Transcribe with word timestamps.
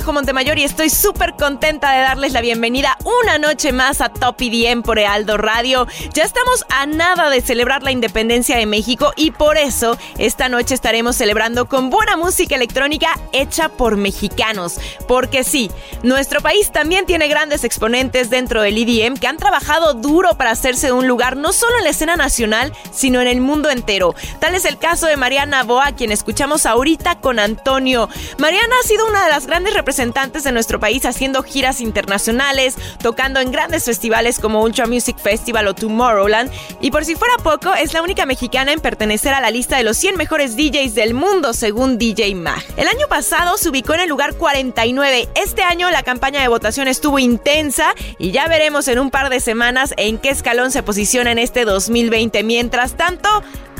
Majo 0.00 0.14
Montemayor 0.14 0.58
y 0.58 0.64
estoy 0.64 0.88
súper 0.88 1.34
contenta 1.34 1.92
de 1.92 2.00
darles 2.00 2.32
la 2.32 2.40
bienvenida 2.40 2.96
una 3.04 3.36
noche 3.36 3.70
más 3.70 4.00
a 4.00 4.08
Top 4.08 4.40
IDM 4.40 4.80
por 4.80 4.98
Ealdo 4.98 5.36
Radio. 5.36 5.86
Ya 6.14 6.24
estamos 6.24 6.64
a 6.70 6.86
nada 6.86 7.28
de 7.28 7.42
celebrar 7.42 7.82
la 7.82 7.92
independencia 7.92 8.56
de 8.56 8.64
México 8.64 9.12
y 9.14 9.30
por 9.30 9.58
eso 9.58 9.98
esta 10.16 10.48
noche 10.48 10.72
estaremos 10.72 11.16
celebrando 11.16 11.68
con 11.68 11.90
buena 11.90 12.16
música 12.16 12.54
electrónica 12.54 13.10
hecha 13.32 13.68
por 13.68 13.98
mexicanos. 13.98 14.80
Porque 15.06 15.44
sí, 15.44 15.70
nuestro 16.02 16.40
país 16.40 16.72
también 16.72 17.04
tiene 17.04 17.28
grandes 17.28 17.62
exponentes 17.62 18.30
dentro 18.30 18.62
del 18.62 18.78
EDM 18.78 19.18
que 19.18 19.26
han 19.26 19.36
trabajado 19.36 19.92
duro 19.92 20.30
para 20.38 20.52
hacerse 20.52 20.92
un 20.92 21.08
lugar 21.08 21.36
no 21.36 21.52
solo 21.52 21.76
en 21.76 21.84
la 21.84 21.90
escena 21.90 22.16
nacional, 22.16 22.72
sino 22.90 23.20
en 23.20 23.28
el 23.28 23.42
mundo 23.42 23.68
entero. 23.68 24.14
Tal 24.38 24.54
es 24.54 24.64
el 24.64 24.78
caso 24.78 25.08
de 25.08 25.18
Mariana 25.18 25.62
Boa, 25.62 25.92
quien 25.92 26.10
escuchamos 26.10 26.64
ahorita 26.64 27.20
con 27.20 27.38
Antonio. 27.38 28.08
Mariana 28.38 28.76
ha 28.82 28.88
sido 28.88 29.06
una 29.06 29.24
de 29.24 29.28
las 29.28 29.46
grandes 29.46 29.74
representantes 29.74 29.89
de 29.96 30.52
nuestro 30.52 30.78
país 30.78 31.04
haciendo 31.04 31.42
giras 31.42 31.80
internacionales, 31.80 32.76
tocando 33.02 33.40
en 33.40 33.50
grandes 33.50 33.84
festivales 33.84 34.38
como 34.38 34.62
Ultra 34.62 34.86
Music 34.86 35.18
Festival 35.18 35.66
o 35.66 35.74
Tomorrowland. 35.74 36.50
Y 36.80 36.90
por 36.90 37.04
si 37.04 37.16
fuera 37.16 37.34
poco, 37.42 37.74
es 37.74 37.92
la 37.92 38.02
única 38.02 38.24
mexicana 38.24 38.72
en 38.72 38.80
pertenecer 38.80 39.34
a 39.34 39.40
la 39.40 39.50
lista 39.50 39.76
de 39.76 39.82
los 39.82 39.96
100 39.96 40.16
mejores 40.16 40.56
DJs 40.56 40.94
del 40.94 41.14
mundo 41.14 41.52
según 41.52 41.98
DJ 41.98 42.34
Mag. 42.36 42.62
El 42.76 42.86
año 42.86 43.08
pasado 43.08 43.58
se 43.58 43.68
ubicó 43.68 43.94
en 43.94 44.00
el 44.00 44.08
lugar 44.08 44.34
49. 44.34 45.28
Este 45.34 45.62
año 45.62 45.90
la 45.90 46.02
campaña 46.02 46.40
de 46.40 46.48
votación 46.48 46.88
estuvo 46.88 47.18
intensa 47.18 47.94
y 48.18 48.30
ya 48.30 48.46
veremos 48.48 48.86
en 48.88 49.00
un 49.00 49.10
par 49.10 49.28
de 49.28 49.40
semanas 49.40 49.92
en 49.96 50.18
qué 50.18 50.30
escalón 50.30 50.70
se 50.70 50.82
posiciona 50.82 51.32
en 51.32 51.38
este 51.38 51.64
2020. 51.64 52.42
Mientras 52.44 52.96
tanto, 52.96 53.28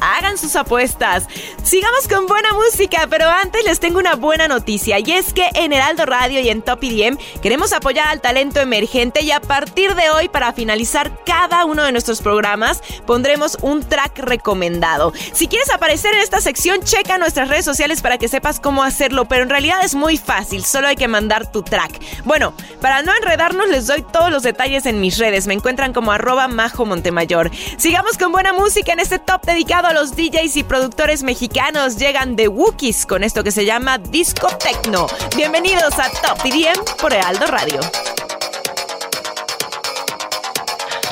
hagan 0.00 0.38
sus 0.38 0.56
apuestas. 0.56 1.26
Sigamos 1.62 2.08
con 2.08 2.26
buena 2.26 2.52
música, 2.52 3.06
pero 3.08 3.29
antes 3.29 3.64
les 3.64 3.81
tengo 3.81 3.99
una 3.99 4.17
buena 4.17 4.49
noticia 4.49 4.99
y 4.99 5.12
es 5.12 5.32
que 5.32 5.49
en 5.55 5.73
Heraldo 5.73 6.06
Radio 6.06 6.41
y 6.41 6.49
en 6.49 6.62
Top 6.62 6.82
IDM 6.82 7.19
queremos 7.43 7.73
apoyar 7.73 8.08
al 8.08 8.20
talento 8.20 8.61
emergente 8.61 9.23
y 9.23 9.31
a 9.31 9.41
partir 9.41 9.94
de 9.94 10.11
hoy 10.11 10.29
para 10.29 10.52
finalizar 10.52 11.25
cada 11.25 11.64
uno 11.64 11.85
de 11.85 11.93
nuestros 11.93 12.20
programas 12.23 12.82
pondremos 13.06 13.58
un 13.62 13.82
track 13.82 14.19
recomendado. 14.19 15.12
Si 15.32 15.49
quieres 15.49 15.70
aparecer 15.70 16.14
en 16.14 16.20
esta 16.20 16.41
sección, 16.41 16.82
checa 16.82 17.19
nuestras 17.19 17.49
redes 17.49 17.64
sociales 17.64 18.00
para 18.00 18.19
que 18.19 18.29
sepas 18.29 18.61
cómo 18.61 18.82
hacerlo, 18.82 19.26
pero 19.26 19.43
en 19.43 19.50
realidad 19.50 19.85
es 19.85 19.94
muy 19.94 20.17
fácil, 20.17 20.64
solo 20.64 20.88
hay 20.88 20.96
que 20.96 21.08
mandar 21.08 21.50
tu 21.50 21.62
track. 21.62 22.00
Bueno, 22.25 22.55
para 22.81 23.03
no 23.03 23.14
enredarnos 23.14 23.69
les 23.69 23.87
doy 23.87 24.03
todos 24.03 24.31
los 24.31 24.43
detalles 24.43 24.87
en 24.87 25.00
mis 25.00 25.19
redes, 25.19 25.46
me 25.46 25.55
encuentran 25.55 25.93
como 25.93 26.12
arroba 26.12 26.49
majo 26.49 26.87
montemayor. 26.87 27.50
Sigamos 27.76 28.17
con 28.17 28.32
buena 28.32 28.53
música 28.53 28.93
en 28.93 29.00
este 29.00 29.19
top 29.19 29.44
dedicado 29.44 29.90
los 29.93 30.15
DJs 30.15 30.57
y 30.57 30.65
productores 30.65 31.23
mexicanos. 31.23 31.97
Llegan 31.97 32.37
de 32.37 32.49
Wookiees 32.49 33.07
con 33.07 33.25
esto 33.25 33.43
que 33.43 33.51
se 33.51 33.65
llama 33.65 33.99
Disco 33.99 34.49
Tecno. 34.59 35.07
Bienvenidos 35.37 35.99
a 35.99 36.11
Top 36.11 36.45
IDM 36.45 36.85
por 37.01 37.13
Aldo 37.13 37.47
Radio. 37.47 37.81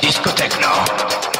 Disco 0.01 0.31
Tecno. 0.31 1.38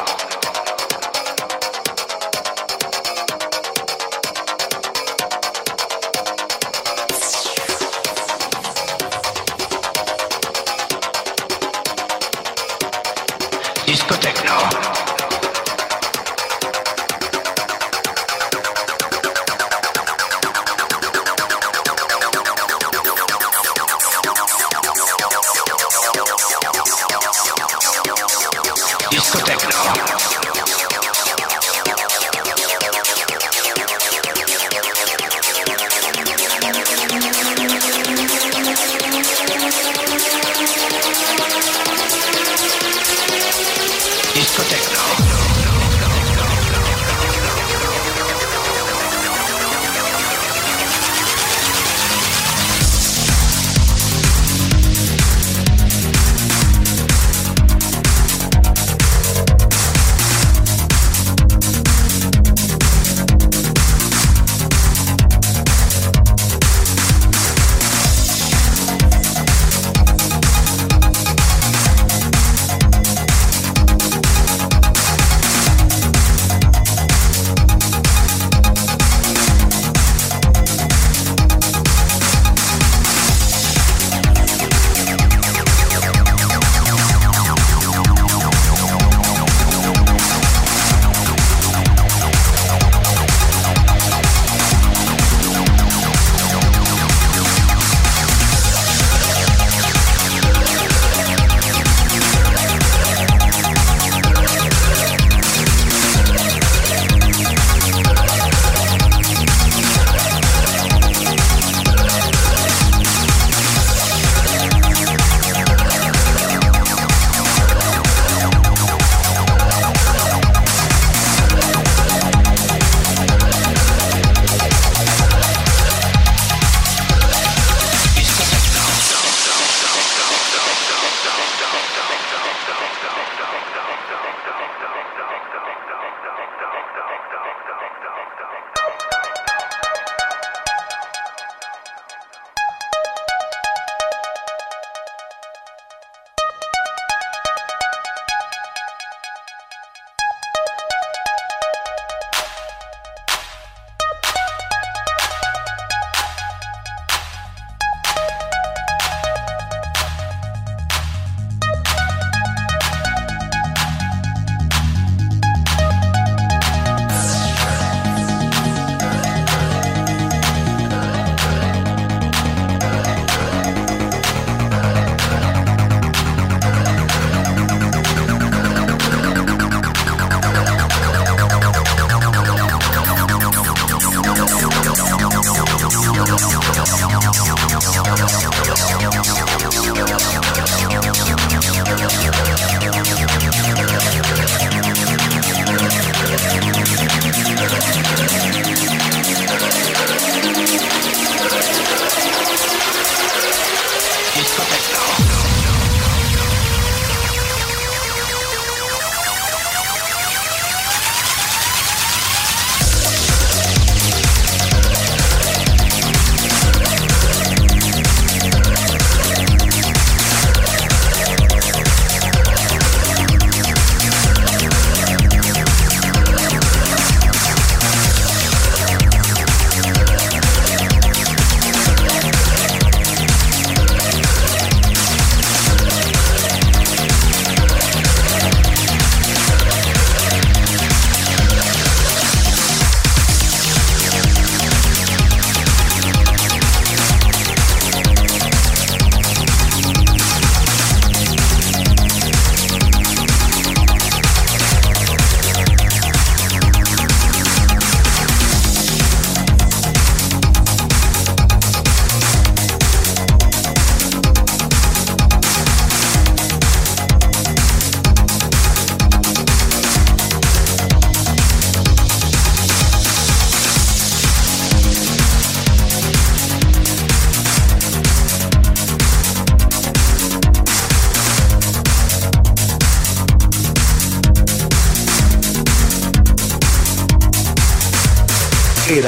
Discoteca. 44.49 44.98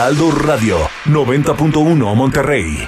Heraldo 0.02 0.32
Radio 0.32 0.90
90.1 1.06 2.16
Monterrey. 2.16 2.88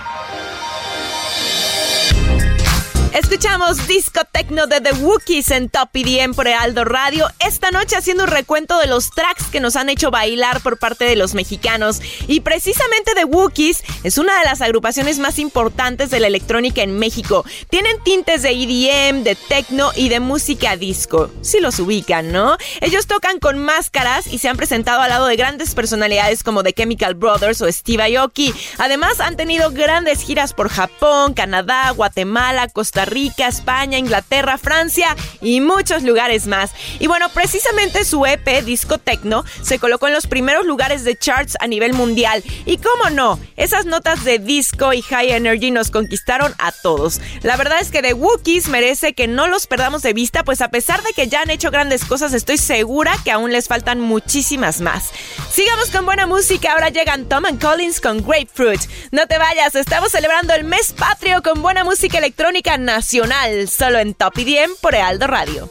Escuchamos 3.14 3.88
disco 3.88 4.22
tecno 4.44 4.68
de 4.68 4.82
The 4.82 4.92
Wookiees 4.96 5.52
en 5.52 5.70
Top 5.70 5.90
EDM 5.94 6.34
por 6.34 6.50
Aldo 6.50 6.84
Radio. 6.84 7.30
Esta 7.40 7.72
noche 7.72 7.96
haciendo 7.96 8.26
un 8.26 8.30
recuento 8.30 8.78
de 8.78 8.88
los 8.88 9.12
tracks 9.12 9.46
que 9.46 9.62
nos 9.62 9.78
han 9.78 9.88
hecho 9.88 10.12
bailar 10.12 10.60
por 10.60 10.78
parte 10.78 11.06
de 11.06 11.16
los 11.16 11.34
mexicanos. 11.34 12.02
Y 12.28 12.42
precisamente 12.42 13.14
The 13.16 13.24
Wookiees 13.24 13.86
es 14.04 14.18
una 14.18 14.38
de 14.38 14.44
las 14.44 14.60
agrupaciones 14.60 15.20
más 15.20 15.40
importantes 15.40 16.10
de 16.10 16.20
la 16.20 16.28
electrónica 16.28 16.82
en 16.82 17.00
México. 17.00 17.46
Tienen 17.70 18.04
tintes 18.04 18.42
de 18.42 18.50
EDM, 18.50 19.24
de 19.24 19.36
tecno 19.36 19.92
y 19.96 20.10
de 20.10 20.20
música 20.20 20.76
disco. 20.76 21.32
Si 21.42 21.62
los 21.62 21.80
ubican, 21.80 22.34
¿no? 22.34 22.58
Ellos 22.82 23.08
tocan 23.08 23.40
con 23.40 23.60
máscaras 23.60 24.28
y 24.28 24.40
se 24.40 24.50
han 24.50 24.58
presentado 24.58 25.00
al 25.00 25.10
lado 25.10 25.28
de 25.28 25.38
grandes 25.38 25.74
personalidades 25.74 26.44
como 26.44 26.64
The 26.64 26.74
Chemical 26.74 27.16
Brothers 27.16 27.62
o 27.62 27.72
Steve 27.72 28.18
Aoki. 28.18 28.54
Además 28.78 29.22
han 29.22 29.38
tenido 29.38 29.72
grandes 29.72 30.22
giras 30.22 30.54
por 30.54 30.68
Japón, 30.68 31.34
Canadá, 31.34 31.92
Guatemala, 31.92 32.68
Costa 32.68 33.06
Rica, 33.06 33.48
España, 33.48 33.98
Inglaterra, 33.98 34.33
Francia 34.58 35.16
y 35.42 35.62
muchos 35.62 36.04
lugares 36.04 36.48
más. 36.48 36.72
Y 37.00 37.08
bueno, 37.08 37.30
precisamente 37.30 38.04
su 38.06 38.26
EP 38.26 38.64
Disco 38.64 38.98
Tecno 38.98 39.44
se 39.62 39.80
colocó 39.80 40.08
en 40.08 40.14
los 40.14 40.28
primeros 40.28 40.66
lugares 40.66 41.04
de 41.04 41.16
charts 41.16 41.56
a 41.60 41.68
nivel 41.68 41.94
mundial. 41.94 42.44
Y 42.66 42.78
cómo 42.78 43.10
no, 43.12 43.40
esas 43.58 43.86
notas 43.86 44.24
de 44.24 44.40
disco 44.40 44.94
y 44.94 45.02
high 45.02 45.32
energy 45.32 45.72
nos 45.72 45.92
conquistaron 45.92 46.54
a 46.58 46.72
todos. 46.72 47.22
La 47.44 47.58
verdad 47.58 47.80
es 47.82 47.92
que 47.92 48.02
The 48.02 48.14
Wookiees 48.14 48.70
merece 48.70 49.14
que 49.14 49.28
no 49.28 49.48
los 49.48 49.68
perdamos 49.68 50.02
de 50.02 50.14
vista, 50.14 50.44
pues 50.44 50.62
a 50.62 50.70
pesar 50.70 51.04
de 51.04 51.14
que 51.14 51.28
ya 51.28 51.42
han 51.42 51.50
hecho 51.50 51.72
grandes 51.72 52.06
cosas, 52.06 52.34
estoy 52.34 52.58
segura 52.58 53.16
que 53.24 53.32
aún 53.32 53.52
les 53.52 53.68
faltan 53.68 54.00
muchísimas 54.00 54.82
más. 54.82 55.12
Sigamos 55.52 55.90
con 55.90 56.06
buena 56.06 56.26
música, 56.26 56.74
ahora 56.74 56.90
llegan 56.90 57.26
Tom 57.26 57.46
and 57.46 57.62
Collins 57.62 58.02
con 58.02 58.26
Grapefruit. 58.26 58.82
No 59.12 59.28
te 59.28 59.38
vayas, 59.38 59.76
estamos 59.76 60.12
celebrando 60.12 60.54
el 60.54 60.64
mes 60.64 60.94
patrio 60.94 61.42
con 61.44 61.62
buena 61.62 61.84
música 61.84 62.18
electrónica 62.18 62.78
nacional, 62.78 63.68
solo 63.70 64.00
en 64.00 64.13
Top 64.18 64.36
IDM 64.38 64.76
por 64.82 64.92
Ealdo 64.94 65.28
Radio. 65.28 65.70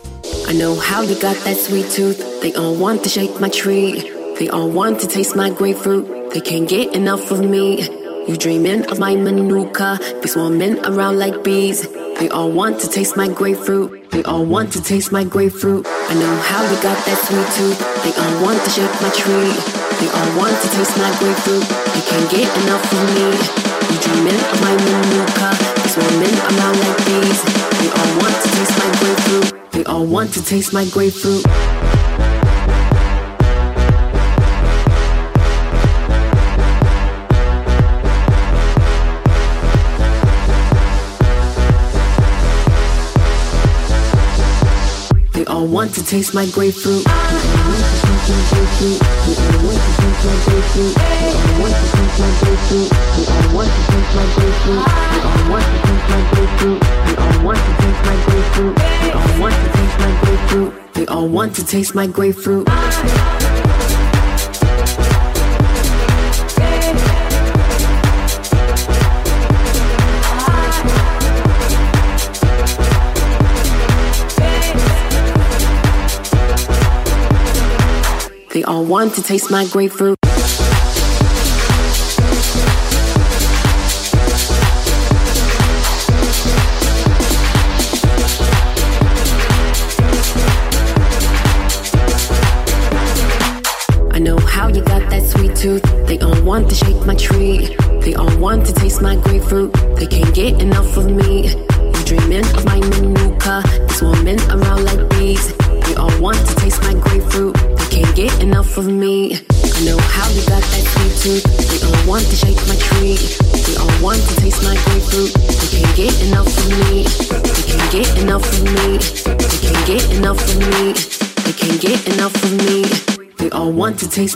I 0.48 0.52
know 0.54 0.74
how 0.74 1.02
you 1.02 1.14
got 1.20 1.36
that 1.44 1.56
sweet 1.56 1.90
tooth. 1.90 2.18
They 2.42 2.52
all 2.54 2.74
want 2.74 3.02
to 3.04 3.08
shake 3.08 3.40
my 3.40 3.48
tree. 3.48 4.00
They 4.38 4.48
all 4.48 4.68
want 4.68 5.00
to 5.00 5.06
taste 5.06 5.36
my 5.36 5.50
grapefruit. 5.50 6.32
They 6.32 6.40
can't 6.40 6.68
get 6.68 6.94
enough 6.94 7.30
of 7.30 7.40
me. 7.40 7.82
You 8.26 8.36
dreaming 8.36 8.86
of 8.90 8.98
my 8.98 9.16
manuka, 9.16 9.98
be 10.22 10.28
swarming 10.28 10.78
around 10.84 11.18
like 11.18 11.42
bees. 11.42 11.86
They 12.18 12.28
all 12.28 12.50
want 12.50 12.80
to 12.80 12.88
taste 12.88 13.16
my 13.16 13.28
grapefruit. 13.28 14.10
They 14.10 14.22
all 14.24 14.44
want 14.44 14.72
to 14.74 14.82
taste 14.82 15.12
my 15.12 15.24
grapefruit. 15.24 15.86
I 15.86 16.14
know 16.14 16.34
how 16.46 16.62
you 16.62 16.76
got 16.82 16.98
that 17.06 17.18
sweet 17.26 17.48
tooth. 17.56 17.78
They 18.04 18.14
all 18.14 18.34
want 18.42 18.62
to 18.64 18.70
shake 18.70 18.94
my 19.02 19.10
tree. 19.10 19.52
They 20.00 20.08
all 20.08 20.30
want 20.38 20.54
to 20.62 20.68
taste 20.70 20.96
my 20.98 21.10
grapefruit. 21.18 21.66
They 21.66 22.02
can't 22.06 22.28
get 22.30 22.48
enough 22.64 22.86
of 22.92 23.02
me. 23.16 23.26
You 23.90 23.96
dreaming 24.00 24.40
of 24.40 24.58
my 24.62 24.74
manuka, 24.76 25.50
swimming 25.90 26.36
around 26.48 26.76
like 26.78 26.98
bees. 27.06 27.71
They 27.82 27.90
all 27.90 28.14
want 28.14 28.34
to 28.42 28.48
taste 28.54 28.78
my 28.78 28.86
grapefruit. 29.00 29.72
They 29.72 29.84
all 29.84 30.06
want 30.06 30.32
to 30.34 30.42
taste 30.44 30.72
my 30.72 30.84
grapefruit. 30.90 31.42
They 45.32 45.44
all 45.46 45.66
want 45.66 45.92
to 45.94 46.04
taste 46.04 46.34
my 46.34 46.46
grapefruit. 46.50 47.04
They 47.04 47.10
all 47.10 47.18
want 47.66 47.82
to 47.82 48.02
taste 48.06 48.38
my 50.24 50.36
grapefruit. 50.46 50.94
Want 51.58 51.74
to 51.74 51.82
taste 51.90 52.18
my 52.20 52.30
grapefruit 52.38 53.31
want 53.52 53.68
to 53.68 53.74
taste 53.92 54.14
my 54.16 54.24
grapefruit. 54.34 54.80
You 55.12 55.20
don't 55.20 55.50
want 55.50 55.64
to 55.64 55.76
taste 55.84 56.08
my 56.08 56.20
grapefruit. 56.32 56.80
You 57.08 57.16
don't 57.16 57.44
want 57.44 57.58
to 57.58 57.72
taste 57.82 58.02
my 58.06 58.16
grapefruit. 58.24 58.74
You 59.04 59.12
don't 59.12 59.40
want 59.40 59.54
to 59.54 59.66
taste 59.72 59.98
my 59.98 60.12
grapefruit. 60.22 60.94
They 60.94 61.06
all 61.06 61.28
want 61.28 61.56
to 61.56 61.64
taste 61.66 61.94
my 61.94 62.06
grapefruit. 62.06 62.66
They 78.50 78.62
all 78.64 78.84
want 78.84 79.14
to 79.14 79.22
taste 79.22 79.50
my 79.50 79.66
grapefruit. 79.66 80.18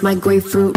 My 0.06 0.14
grapefruit. 0.14 0.75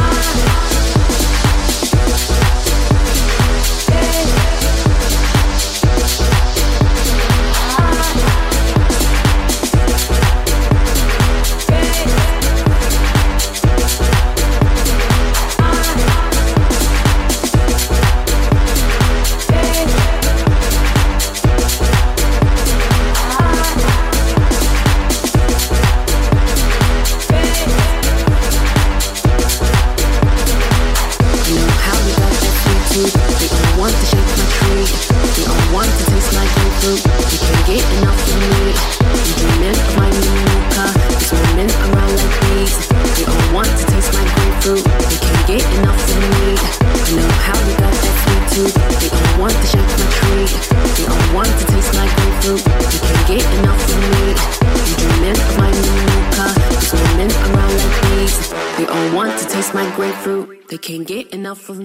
Enough 61.50 61.70
of. 61.70 61.80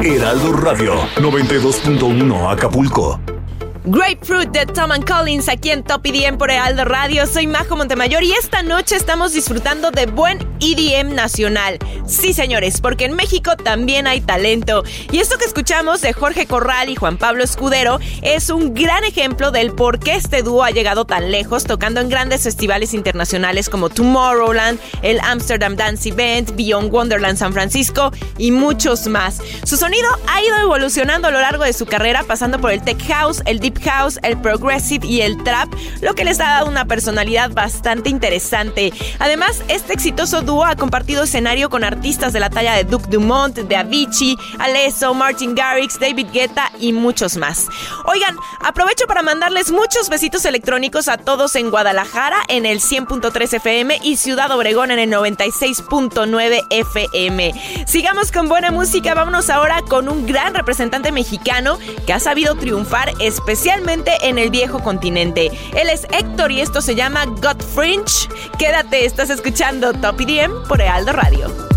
Heraldo 0.00 0.52
Radio 0.52 0.94
92.1 1.16 2.50
Acapulco. 2.50 3.33
Grapefruit 3.86 4.50
de 4.50 4.64
Tom 4.64 4.92
and 4.92 5.04
Collins 5.06 5.46
aquí 5.46 5.68
en 5.68 5.84
Top 5.84 6.06
EDM 6.06 6.38
por 6.38 6.50
Ealdo 6.50 6.86
Radio. 6.86 7.26
Soy 7.26 7.46
Majo 7.46 7.76
Montemayor 7.76 8.22
y 8.22 8.32
esta 8.32 8.62
noche 8.62 8.96
estamos 8.96 9.34
disfrutando 9.34 9.90
de 9.90 10.06
buen 10.06 10.38
EDM 10.62 11.14
nacional. 11.14 11.78
Sí, 12.06 12.32
señores, 12.32 12.80
porque 12.80 13.04
en 13.04 13.12
México 13.12 13.56
también 13.56 14.06
hay 14.06 14.22
talento. 14.22 14.84
Y 15.12 15.18
esto 15.18 15.36
que 15.36 15.44
escuchamos 15.44 16.00
de 16.00 16.14
Jorge 16.14 16.46
Corral 16.46 16.88
y 16.88 16.94
Juan 16.94 17.18
Pablo 17.18 17.44
Escudero 17.44 17.98
es 18.22 18.48
un 18.48 18.72
gran 18.72 19.04
ejemplo 19.04 19.50
del 19.50 19.72
por 19.72 19.98
qué 19.98 20.14
este 20.14 20.42
dúo 20.42 20.64
ha 20.64 20.70
llegado 20.70 21.04
tan 21.04 21.30
lejos, 21.30 21.64
tocando 21.64 22.00
en 22.00 22.08
grandes 22.08 22.44
festivales 22.44 22.94
internacionales 22.94 23.68
como 23.68 23.90
Tomorrowland, 23.90 24.80
el 25.02 25.20
Amsterdam 25.20 25.76
Dance 25.76 26.08
Event, 26.08 26.56
Beyond 26.56 26.90
Wonderland 26.90 27.36
San 27.36 27.52
Francisco 27.52 28.12
y 28.38 28.50
muchos 28.50 29.08
más. 29.08 29.42
Su 29.64 29.76
sonido 29.76 30.08
ha 30.26 30.42
ido 30.42 30.56
evolucionando 30.56 31.28
a 31.28 31.30
lo 31.30 31.40
largo 31.42 31.64
de 31.64 31.74
su 31.74 31.84
carrera, 31.84 32.24
pasando 32.26 32.58
por 32.58 32.70
el 32.70 32.82
tech 32.82 33.06
house, 33.08 33.42
el 33.44 33.60
deep 33.60 33.73
house, 33.82 34.18
el 34.22 34.36
progressive 34.38 35.06
y 35.06 35.20
el 35.22 35.42
trap, 35.42 35.72
lo 36.00 36.14
que 36.14 36.24
les 36.24 36.40
ha 36.40 36.44
dado 36.44 36.68
una 36.68 36.84
personalidad 36.84 37.50
bastante 37.50 38.10
interesante. 38.10 38.92
Además, 39.18 39.62
este 39.68 39.92
exitoso 39.92 40.42
dúo 40.42 40.64
ha 40.64 40.76
compartido 40.76 41.24
escenario 41.24 41.70
con 41.70 41.84
artistas 41.84 42.32
de 42.32 42.40
la 42.40 42.50
talla 42.50 42.74
de 42.74 42.84
Duke 42.84 43.08
Dumont, 43.08 43.56
de 43.56 43.76
Avicii, 43.76 44.36
Alesso, 44.58 45.14
Martin 45.14 45.54
Garrix, 45.54 45.98
David 45.98 46.28
Guetta 46.32 46.70
y 46.78 46.92
muchos 46.92 47.36
más. 47.36 47.66
Oigan, 48.04 48.36
aprovecho 48.60 49.06
para 49.06 49.22
mandarles 49.22 49.70
muchos 49.70 50.08
besitos 50.08 50.44
electrónicos 50.44 51.08
a 51.08 51.16
todos 51.16 51.56
en 51.56 51.70
Guadalajara 51.70 52.38
en 52.48 52.66
el 52.66 52.80
100.3 52.80 53.54
FM 53.54 53.98
y 54.02 54.16
Ciudad 54.16 54.50
Obregón 54.50 54.90
en 54.90 54.98
el 54.98 55.10
96.9 55.10 56.62
FM. 56.70 57.84
Sigamos 57.86 58.30
con 58.30 58.48
buena 58.48 58.70
música, 58.70 59.14
vámonos 59.14 59.50
ahora 59.50 59.82
con 59.82 60.08
un 60.08 60.26
gran 60.26 60.54
representante 60.54 61.12
mexicano 61.12 61.78
que 62.06 62.12
ha 62.12 62.20
sabido 62.20 62.54
triunfar 62.54 63.10
especialmente 63.20 63.63
en 64.22 64.38
el 64.38 64.50
viejo 64.50 64.80
continente. 64.80 65.50
Él 65.74 65.88
es 65.88 66.06
Héctor 66.12 66.52
y 66.52 66.60
esto 66.60 66.82
se 66.82 66.94
llama 66.94 67.24
God 67.24 67.62
Fringe. 67.74 68.28
Quédate, 68.58 69.06
estás 69.06 69.30
escuchando 69.30 69.92
Top 69.94 70.20
IDM 70.20 70.68
por 70.68 70.82
Ealdo 70.82 71.12
Radio. 71.12 71.73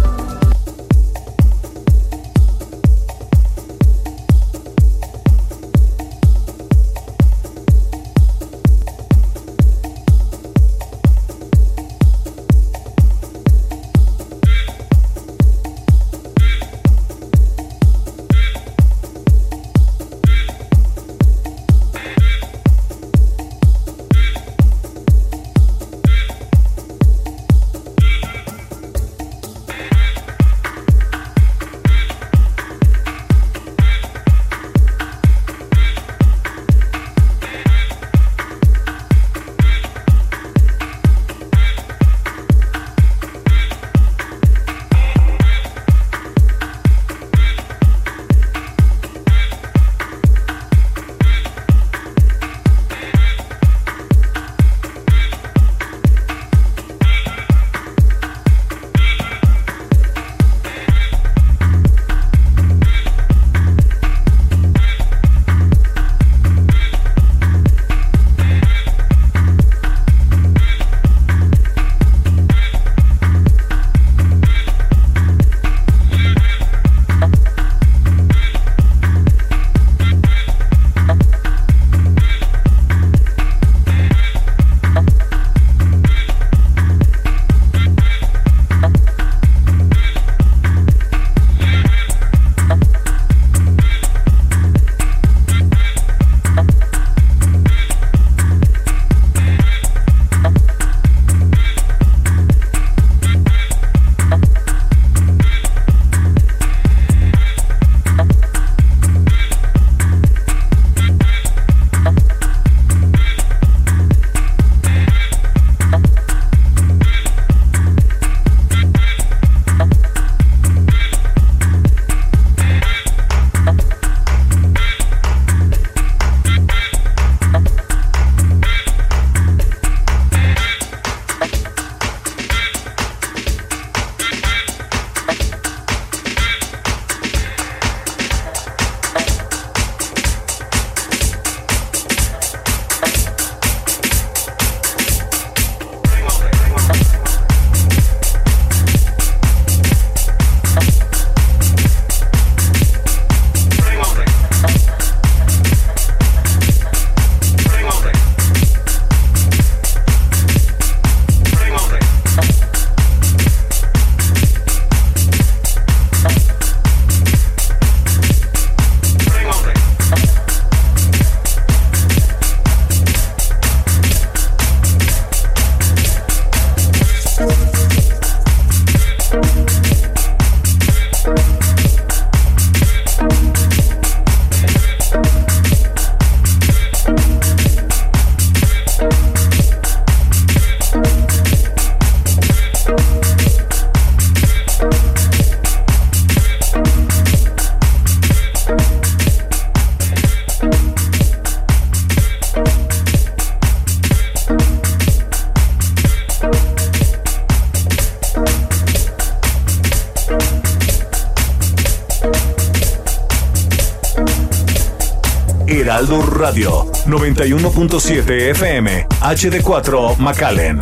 Radio 216.38 216.86
91.7 217.08 218.52
FM 218.52 219.08
HD4 219.22 220.18
McAllen. 220.18 220.80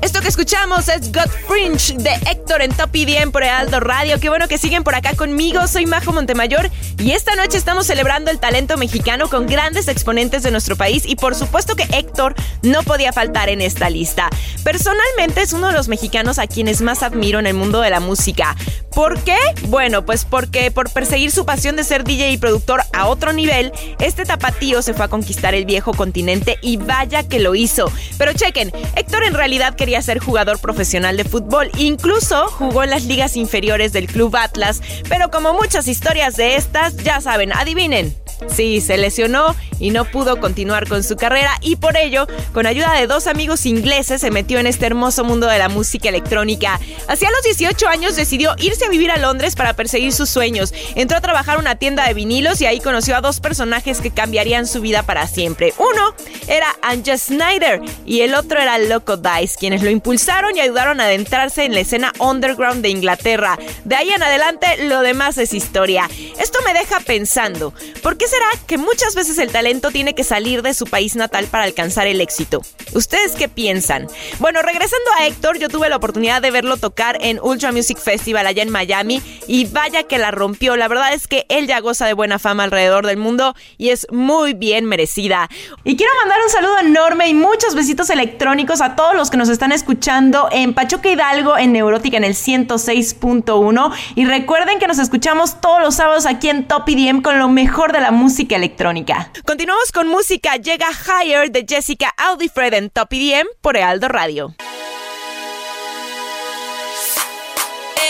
Esto 0.00 0.20
que 0.20 0.28
escuchamos 0.28 0.88
es 0.88 1.12
God 1.12 1.28
Fringe 1.46 1.96
de 1.98 2.14
Héctor 2.30 2.62
en 2.62 2.72
Top 2.72 2.90
bien 2.92 3.30
por 3.30 3.42
Heraldo 3.42 3.80
Radio. 3.80 4.18
Qué 4.18 4.28
bueno 4.28 4.48
que 4.48 4.56
siguen 4.56 4.84
por 4.84 4.94
acá 4.94 5.14
conmigo. 5.14 5.66
Soy 5.66 5.84
Majo 5.84 6.12
Montemayor 6.12 6.70
y 6.98 7.10
esta 7.10 7.34
noche 7.34 7.58
estamos 7.58 7.86
celebrando 7.86 8.30
el 8.30 8.38
talento 8.38 8.76
mexicano 8.76 9.28
con 9.28 9.46
grandes 9.46 9.88
exponentes 9.88 10.42
de 10.42 10.50
nuestro 10.50 10.76
país 10.76 11.04
y 11.04 11.16
por 11.16 11.34
supuesto 11.34 11.76
que 11.76 11.88
Héctor 11.92 12.34
no 12.62 12.82
podía 12.84 13.12
faltar 13.12 13.48
en 13.48 13.60
esta 13.60 13.90
lista. 13.90 14.30
Personalmente 14.64 15.42
es 15.42 15.52
uno 15.52 15.66
de 15.66 15.74
los 15.74 15.88
mexicanos 15.88 16.38
a 16.38 16.46
quienes 16.46 16.80
más 16.80 17.02
admiro 17.02 17.38
en 17.38 17.46
el 17.46 17.54
mundo 17.54 17.80
de 17.80 17.90
la 17.90 18.00
música. 18.00 18.56
¿Por 18.96 19.22
qué? 19.24 19.36
Bueno, 19.64 20.06
pues 20.06 20.24
porque 20.24 20.70
por 20.70 20.90
perseguir 20.90 21.30
su 21.30 21.44
pasión 21.44 21.76
de 21.76 21.84
ser 21.84 22.02
DJ 22.02 22.30
y 22.30 22.38
productor 22.38 22.80
a 22.94 23.08
otro 23.08 23.34
nivel, 23.34 23.70
este 23.98 24.24
tapatío 24.24 24.80
se 24.80 24.94
fue 24.94 25.04
a 25.04 25.08
conquistar 25.08 25.54
el 25.54 25.66
viejo 25.66 25.92
continente 25.92 26.56
y 26.62 26.78
vaya 26.78 27.22
que 27.22 27.38
lo 27.38 27.54
hizo. 27.54 27.92
Pero 28.16 28.32
chequen, 28.32 28.72
Héctor 28.96 29.24
en 29.24 29.34
realidad 29.34 29.76
quería 29.76 30.00
ser 30.00 30.18
jugador 30.18 30.58
profesional 30.60 31.18
de 31.18 31.24
fútbol. 31.24 31.70
Incluso 31.76 32.48
jugó 32.48 32.84
en 32.84 32.88
las 32.88 33.04
ligas 33.04 33.36
inferiores 33.36 33.92
del 33.92 34.06
Club 34.06 34.34
Atlas. 34.34 34.80
Pero 35.10 35.30
como 35.30 35.52
muchas 35.52 35.88
historias 35.88 36.34
de 36.36 36.56
estas, 36.56 36.96
ya 36.96 37.20
saben, 37.20 37.52
adivinen. 37.52 38.16
Sí, 38.48 38.80
se 38.80 38.96
lesionó 38.98 39.54
y 39.78 39.90
no 39.90 40.04
pudo 40.04 40.40
continuar 40.40 40.88
con 40.88 41.02
su 41.02 41.16
carrera 41.16 41.52
y 41.62 41.76
por 41.76 41.96
ello, 41.96 42.26
con 42.52 42.66
ayuda 42.66 42.92
de 42.92 43.06
dos 43.06 43.26
amigos 43.26 43.66
ingleses, 43.66 44.20
se 44.20 44.30
metió 44.30 44.58
en 44.58 44.66
este 44.66 44.86
hermoso 44.86 45.24
mundo 45.24 45.46
de 45.46 45.58
la 45.58 45.68
música 45.68 46.08
electrónica. 46.08 46.78
Hacia 47.08 47.30
los 47.30 47.42
18 47.42 47.88
años 47.88 48.16
decidió 48.16 48.54
irse 48.58 48.85
a 48.86 48.90
vivir 48.90 49.10
a 49.10 49.18
Londres 49.18 49.56
para 49.56 49.74
perseguir 49.74 50.12
sus 50.12 50.30
sueños. 50.30 50.72
Entró 50.94 51.18
a 51.18 51.20
trabajar 51.20 51.56
en 51.56 51.62
una 51.62 51.76
tienda 51.76 52.06
de 52.06 52.14
vinilos 52.14 52.60
y 52.60 52.66
ahí 52.66 52.80
conoció 52.80 53.16
a 53.16 53.20
dos 53.20 53.40
personajes 53.40 54.00
que 54.00 54.10
cambiarían 54.10 54.66
su 54.66 54.80
vida 54.80 55.02
para 55.02 55.26
siempre. 55.26 55.74
Uno 55.78 56.14
era 56.46 56.68
Anja 56.82 57.18
Snyder 57.18 57.80
y 58.04 58.20
el 58.20 58.34
otro 58.34 58.60
era 58.60 58.78
Loco 58.78 59.16
Dice, 59.16 59.56
quienes 59.58 59.82
lo 59.82 59.90
impulsaron 59.90 60.56
y 60.56 60.60
ayudaron 60.60 61.00
a 61.00 61.04
adentrarse 61.04 61.64
en 61.64 61.74
la 61.74 61.80
escena 61.80 62.12
underground 62.18 62.82
de 62.82 62.90
Inglaterra. 62.90 63.58
De 63.84 63.96
ahí 63.96 64.10
en 64.10 64.22
adelante, 64.22 64.66
lo 64.84 65.00
demás 65.00 65.38
es 65.38 65.52
historia. 65.52 66.08
Esto 66.38 66.58
me 66.64 66.72
deja 66.72 67.00
pensando, 67.00 67.74
¿por 68.02 68.16
qué 68.16 68.28
será 68.28 68.46
que 68.66 68.78
muchas 68.78 69.14
veces 69.14 69.38
el 69.38 69.50
talento 69.50 69.90
tiene 69.90 70.14
que 70.14 70.24
salir 70.24 70.62
de 70.62 70.74
su 70.74 70.86
país 70.86 71.16
natal 71.16 71.46
para 71.46 71.64
alcanzar 71.64 72.06
el 72.06 72.20
éxito? 72.20 72.62
¿Ustedes 72.92 73.32
qué 73.32 73.48
piensan? 73.48 74.06
Bueno, 74.38 74.62
regresando 74.62 75.10
a 75.18 75.26
Héctor, 75.26 75.58
yo 75.58 75.68
tuve 75.68 75.88
la 75.88 75.96
oportunidad 75.96 76.40
de 76.40 76.50
verlo 76.50 76.76
tocar 76.76 77.18
en 77.20 77.40
Ultra 77.40 77.72
Music 77.72 77.98
Festival 77.98 78.46
allá 78.46 78.62
en 78.62 78.70
Miami 78.76 79.22
y 79.46 79.64
vaya 79.66 80.02
que 80.02 80.18
la 80.18 80.30
rompió. 80.30 80.76
La 80.76 80.88
verdad 80.88 81.14
es 81.14 81.28
que 81.28 81.46
él 81.48 81.66
ya 81.66 81.80
goza 81.80 82.06
de 82.06 82.12
buena 82.12 82.38
fama 82.38 82.64
alrededor 82.64 83.06
del 83.06 83.16
mundo 83.16 83.54
y 83.78 83.88
es 83.88 84.06
muy 84.10 84.52
bien 84.52 84.84
merecida. 84.84 85.48
Y 85.84 85.96
quiero 85.96 86.12
mandar 86.20 86.38
un 86.44 86.50
saludo 86.50 86.78
enorme 86.78 87.28
y 87.28 87.34
muchos 87.34 87.74
besitos 87.74 88.10
electrónicos 88.10 88.80
a 88.82 88.96
todos 88.96 89.14
los 89.14 89.30
que 89.30 89.38
nos 89.38 89.48
están 89.48 89.72
escuchando 89.72 90.48
en 90.52 90.74
Pachuca 90.74 91.08
Hidalgo, 91.08 91.56
en 91.56 91.72
Neurótica, 91.72 92.18
en 92.18 92.24
el 92.24 92.34
106.1. 92.34 93.92
Y 94.14 94.26
recuerden 94.26 94.78
que 94.78 94.86
nos 94.86 94.98
escuchamos 94.98 95.60
todos 95.60 95.80
los 95.80 95.94
sábados 95.94 96.26
aquí 96.26 96.50
en 96.50 96.68
Top 96.68 96.86
IDM 96.88 97.22
con 97.22 97.38
lo 97.38 97.48
mejor 97.48 97.92
de 97.92 98.00
la 98.00 98.10
música 98.10 98.56
electrónica. 98.56 99.30
Continuamos 99.46 99.90
con 99.92 100.08
música. 100.08 100.56
Llega 100.56 100.88
Higher 100.90 101.50
de 101.50 101.64
Jessica 101.66 102.12
Audifred 102.18 102.74
en 102.74 102.90
Top 102.90 103.12
IDM 103.12 103.46
por 103.62 103.76
Ealdo 103.76 104.08
Radio. 104.08 104.54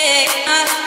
I 0.09 0.87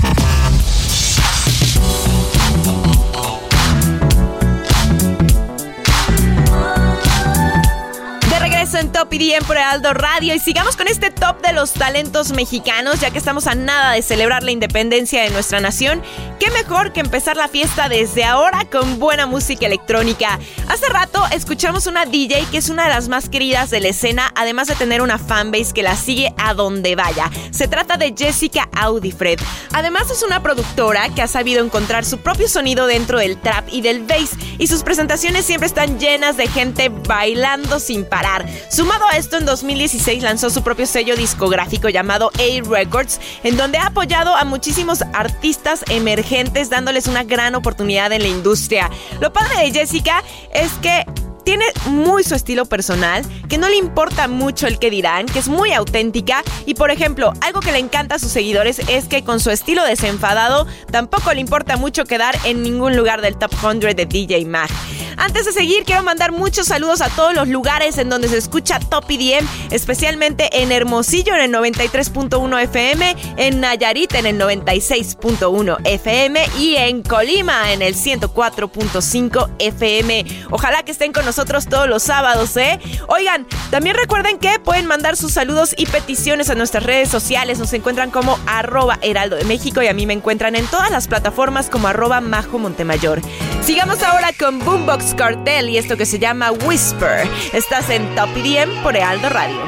Por 9.45 9.57
Radio 9.93 10.33
y 10.33 10.39
sigamos 10.39 10.77
con 10.77 10.87
este 10.87 11.11
top 11.11 11.41
de 11.41 11.51
los 11.51 11.73
talentos 11.73 12.31
mexicanos 12.31 13.01
ya 13.01 13.11
que 13.11 13.17
estamos 13.17 13.45
a 13.45 13.55
nada 13.55 13.91
de 13.91 14.01
celebrar 14.01 14.41
la 14.41 14.51
independencia 14.51 15.21
de 15.23 15.29
nuestra 15.31 15.59
nación. 15.59 16.01
Qué 16.41 16.49
mejor 16.49 16.91
que 16.91 17.01
empezar 17.01 17.37
la 17.37 17.47
fiesta 17.47 17.87
desde 17.87 18.23
ahora 18.23 18.65
con 18.65 18.97
buena 18.97 19.27
música 19.27 19.67
electrónica. 19.67 20.39
Hace 20.69 20.89
rato 20.89 21.23
escuchamos 21.31 21.85
una 21.85 22.07
DJ 22.07 22.47
que 22.49 22.57
es 22.57 22.69
una 22.69 22.85
de 22.85 22.89
las 22.89 23.09
más 23.09 23.29
queridas 23.29 23.69
de 23.69 23.79
la 23.79 23.89
escena, 23.89 24.31
además 24.33 24.67
de 24.67 24.73
tener 24.73 25.03
una 25.03 25.19
fanbase 25.19 25.71
que 25.71 25.83
la 25.83 25.95
sigue 25.95 26.33
a 26.39 26.55
donde 26.55 26.95
vaya. 26.95 27.29
Se 27.51 27.67
trata 27.67 27.97
de 27.97 28.15
Jessica 28.17 28.67
Audifred. 28.75 29.39
Además 29.73 30.09
es 30.09 30.23
una 30.23 30.41
productora 30.41 31.09
que 31.09 31.21
ha 31.21 31.27
sabido 31.27 31.63
encontrar 31.63 32.05
su 32.05 32.17
propio 32.17 32.49
sonido 32.49 32.87
dentro 32.87 33.19
del 33.19 33.39
trap 33.39 33.67
y 33.71 33.81
del 33.81 34.01
bass 34.01 34.31
y 34.57 34.65
sus 34.65 34.81
presentaciones 34.81 35.45
siempre 35.45 35.67
están 35.67 35.99
llenas 35.99 36.37
de 36.37 36.47
gente 36.47 36.89
bailando 36.89 37.79
sin 37.79 38.03
parar. 38.03 38.47
Sumado 38.71 39.05
a 39.07 39.17
esto, 39.17 39.37
en 39.37 39.45
2016 39.45 40.23
lanzó 40.23 40.49
su 40.49 40.63
propio 40.63 40.87
sello 40.87 41.15
discográfico 41.15 41.87
llamado 41.87 42.31
A 42.33 42.67
Records, 42.67 43.19
en 43.43 43.57
donde 43.57 43.77
ha 43.77 43.87
apoyado 43.87 44.35
a 44.35 44.43
muchísimos 44.43 45.03
artistas 45.13 45.85
emergentes, 45.89 46.30
dándoles 46.69 47.07
una 47.07 47.23
gran 47.23 47.55
oportunidad 47.55 48.11
en 48.13 48.21
la 48.21 48.29
industria. 48.29 48.89
Lo 49.19 49.33
padre 49.33 49.65
de 49.65 49.71
Jessica 49.71 50.23
es 50.53 50.71
que 50.81 51.05
tiene 51.51 51.65
muy 51.87 52.23
su 52.23 52.33
estilo 52.33 52.63
personal, 52.63 53.25
que 53.49 53.57
no 53.57 53.67
le 53.67 53.75
importa 53.75 54.29
mucho 54.29 54.67
el 54.67 54.79
que 54.79 54.89
dirán, 54.89 55.25
que 55.25 55.39
es 55.39 55.49
muy 55.49 55.73
auténtica 55.73 56.45
y 56.65 56.75
por 56.75 56.91
ejemplo, 56.91 57.33
algo 57.41 57.59
que 57.59 57.73
le 57.73 57.79
encanta 57.79 58.15
a 58.15 58.19
sus 58.19 58.31
seguidores 58.31 58.79
es 58.87 59.09
que 59.09 59.25
con 59.25 59.41
su 59.41 59.49
estilo 59.49 59.83
desenfadado 59.83 60.65
tampoco 60.91 61.33
le 61.33 61.41
importa 61.41 61.75
mucho 61.75 62.05
quedar 62.05 62.37
en 62.45 62.63
ningún 62.63 62.95
lugar 62.95 63.19
del 63.21 63.35
top 63.35 63.51
100 63.53 63.97
de 63.97 64.05
DJ 64.05 64.45
Mag. 64.45 64.69
Antes 65.17 65.45
de 65.45 65.51
seguir, 65.51 65.83
quiero 65.83 66.03
mandar 66.03 66.31
muchos 66.31 66.67
saludos 66.67 67.01
a 67.01 67.09
todos 67.09 67.35
los 67.35 67.49
lugares 67.49 67.97
en 67.97 68.09
donde 68.09 68.29
se 68.29 68.37
escucha 68.37 68.79
Top 68.79 69.05
EDM, 69.09 69.45
especialmente 69.69 70.61
en 70.61 70.71
Hermosillo 70.71 71.35
en 71.35 71.41
el 71.41 71.51
93.1 71.51 72.61
FM, 72.63 73.15
en 73.35 73.59
Nayarit 73.59 74.15
en 74.15 74.25
el 74.25 74.39
96.1 74.39 75.77
FM 75.83 76.43
y 76.57 76.75
en 76.77 77.03
Colima 77.03 77.73
en 77.73 77.81
el 77.81 77.95
104.5 77.95 79.49
FM. 79.59 80.25
Ojalá 80.49 80.83
que 80.83 80.91
estén 80.91 81.11
con 81.11 81.25
nosotros 81.25 81.40
todos 81.45 81.87
los 81.87 82.03
sábados, 82.03 82.55
¿eh? 82.57 82.79
Oigan, 83.07 83.45
también 83.69 83.95
recuerden 83.95 84.37
que 84.37 84.59
pueden 84.59 84.85
mandar 84.85 85.17
sus 85.17 85.33
saludos 85.33 85.73
y 85.77 85.85
peticiones 85.85 86.49
a 86.49 86.55
nuestras 86.55 86.83
redes 86.83 87.09
sociales. 87.09 87.59
Nos 87.59 87.73
encuentran 87.73 88.11
como 88.11 88.37
arroba 88.47 88.99
heraldo 89.01 89.35
de 89.35 89.45
México 89.45 89.81
y 89.81 89.87
a 89.87 89.93
mí 89.93 90.05
me 90.05 90.13
encuentran 90.13 90.55
en 90.55 90.65
todas 90.67 90.91
las 90.91 91.07
plataformas 91.07 91.69
como 91.69 91.87
arroba 91.87 92.21
majo 92.21 92.59
montemayor. 92.59 93.21
Sigamos 93.63 94.01
ahora 94.03 94.29
con 94.37 94.59
Boombox 94.59 95.15
Cartel 95.15 95.69
y 95.69 95.77
esto 95.77 95.97
que 95.97 96.05
se 96.05 96.19
llama 96.19 96.51
Whisper. 96.51 97.27
Estás 97.53 97.89
en 97.89 98.15
Top 98.15 98.33
10 98.33 98.69
por 98.83 98.95
Heraldo 98.95 99.29
Radio. 99.29 99.59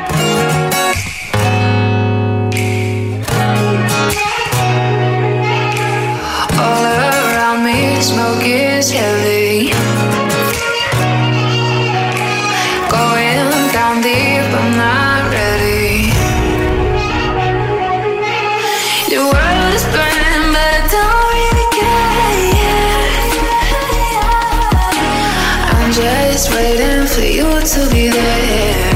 All 6.56 6.86
around 6.86 7.64
me, 7.64 8.02
smoke 8.02 8.46
is 8.46 8.92
heavy. 8.92 9.83
Deep, 14.02 14.44
I'm 14.60 14.76
not 14.76 15.32
ready. 15.32 16.10
The 19.10 19.18
world 19.18 19.74
is 19.78 19.86
burning, 19.94 20.54
but 20.56 20.74
I 20.74 20.88
don't 20.94 21.28
really 21.38 21.68
care. 21.78 22.34
I'm 25.74 25.92
just 25.92 26.50
waiting 26.56 27.06
for 27.08 27.22
you 27.22 27.50
to 27.62 27.82
be 27.94 28.10
there. 28.10 28.93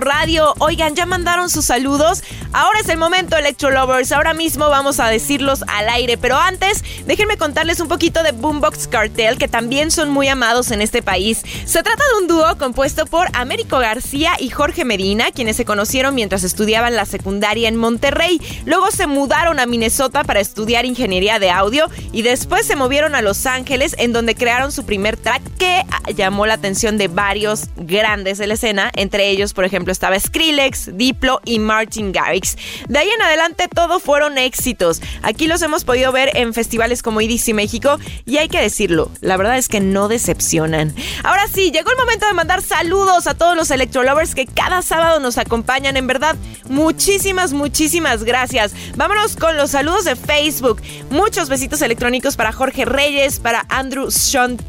Radio. 0.00 0.54
Oigan, 0.58 0.94
ya 0.94 1.06
mandaron 1.06 1.50
sus 1.50 1.66
saludos. 1.66 2.22
Ahora 2.56 2.78
es 2.78 2.88
el 2.88 2.98
momento, 2.98 3.36
Electro 3.36 3.72
Lovers. 3.72 4.12
Ahora 4.12 4.32
mismo 4.32 4.68
vamos 4.70 5.00
a 5.00 5.08
decirlos 5.08 5.64
al 5.66 5.88
aire. 5.88 6.16
Pero 6.16 6.36
antes, 6.36 6.84
déjenme 7.04 7.36
contarles 7.36 7.80
un 7.80 7.88
poquito 7.88 8.22
de 8.22 8.30
Boombox 8.30 8.86
Cartel, 8.86 9.38
que 9.38 9.48
también 9.48 9.90
son 9.90 10.10
muy 10.10 10.28
amados 10.28 10.70
en 10.70 10.80
este 10.80 11.02
país. 11.02 11.42
Se 11.64 11.82
trata 11.82 12.04
de 12.04 12.22
un 12.22 12.28
dúo 12.28 12.56
compuesto 12.56 13.06
por 13.06 13.26
Américo 13.32 13.80
García 13.80 14.34
y 14.38 14.50
Jorge 14.50 14.84
Medina, 14.84 15.32
quienes 15.32 15.56
se 15.56 15.64
conocieron 15.64 16.14
mientras 16.14 16.44
estudiaban 16.44 16.94
la 16.94 17.06
secundaria 17.06 17.66
en 17.66 17.74
Monterrey. 17.74 18.40
Luego 18.66 18.92
se 18.92 19.08
mudaron 19.08 19.58
a 19.58 19.66
Minnesota 19.66 20.22
para 20.22 20.38
estudiar 20.38 20.86
ingeniería 20.86 21.40
de 21.40 21.50
audio 21.50 21.90
y 22.12 22.22
después 22.22 22.64
se 22.64 22.76
movieron 22.76 23.16
a 23.16 23.22
Los 23.22 23.46
Ángeles, 23.46 23.96
en 23.98 24.12
donde 24.12 24.36
crearon 24.36 24.70
su 24.70 24.86
primer 24.86 25.16
track 25.16 25.42
que 25.58 25.82
llamó 26.14 26.46
la 26.46 26.54
atención 26.54 26.98
de 26.98 27.08
varios 27.08 27.64
grandes 27.74 28.38
de 28.38 28.46
la 28.46 28.54
escena. 28.54 28.92
Entre 28.94 29.28
ellos, 29.28 29.54
por 29.54 29.64
ejemplo, 29.64 29.90
estaba 29.90 30.20
Skrillex, 30.20 30.96
Diplo 30.96 31.40
y 31.44 31.58
Martin 31.58 32.12
Garrix. 32.12 32.43
De 32.88 32.98
ahí 32.98 33.08
en 33.08 33.22
adelante 33.22 33.68
todo 33.68 34.00
fueron 34.00 34.38
éxitos. 34.38 35.00
Aquí 35.22 35.46
los 35.46 35.62
hemos 35.62 35.84
podido 35.84 36.12
ver 36.12 36.30
en 36.34 36.54
festivales 36.54 37.02
como 37.02 37.20
IDC 37.20 37.54
México 37.54 37.98
y 38.24 38.38
hay 38.38 38.48
que 38.48 38.60
decirlo, 38.60 39.10
la 39.20 39.36
verdad 39.36 39.58
es 39.58 39.68
que 39.68 39.80
no 39.80 40.08
decepcionan. 40.08 40.94
Ahora 41.22 41.46
sí, 41.52 41.70
llegó 41.70 41.90
el 41.90 41.96
momento 41.96 42.26
de 42.26 42.32
mandar 42.32 42.62
saludos 42.62 43.26
a 43.26 43.34
todos 43.34 43.56
los 43.56 43.70
Electrolovers 43.70 44.34
que 44.34 44.46
cada 44.46 44.82
sábado 44.82 45.20
nos 45.20 45.38
acompañan. 45.38 45.96
En 45.96 46.06
verdad, 46.06 46.36
muchísimas, 46.68 47.52
muchísimas 47.52 48.24
gracias. 48.24 48.72
Vámonos 48.96 49.36
con 49.36 49.56
los 49.56 49.70
saludos 49.70 50.04
de 50.04 50.16
Facebook. 50.16 50.82
Muchos 51.10 51.48
besitos 51.48 51.82
electrónicos 51.82 52.36
para 52.36 52.52
Jorge 52.52 52.84
Reyes, 52.84 53.40
para 53.40 53.64
Andrew 53.68 54.08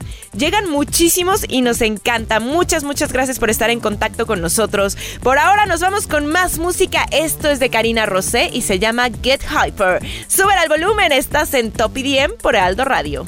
muchísimos 0.62 1.46
y 1.48 1.62
nos 1.62 1.82
encanta. 1.82 2.40
Muchas, 2.40 2.84
muchas 2.84 3.12
gracias 3.12 3.40
por 3.40 3.50
estar 3.50 3.70
en 3.70 3.80
contacto 3.80 4.26
con 4.26 4.42
nosotros. 4.42 4.98
Por 5.22 5.38
ahora 5.38 5.66
nos 5.66 5.82
vamos 5.82 6.08
con 6.08 6.28
más 6.28 6.60
música. 6.60 7.06
Esto 7.12 7.50
es 7.50 7.60
de 7.60 7.70
Karina 7.70 8.06
Rosé 8.06 8.50
y 8.54 8.62
se 8.62 8.80
llama 8.80 9.10
Get 9.22 9.42
Hyper. 9.42 10.00
Sube 10.28 10.54
al 10.54 10.70
volumen, 10.70 11.12
estás 11.12 11.54
en 11.54 11.72
Top 11.72 11.98
IDM 11.98 12.38
por 12.42 12.56
Aldo 12.56 12.86
Radio. 12.86 13.28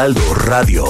Heraldo 0.00 0.34
Radio. 0.34 0.84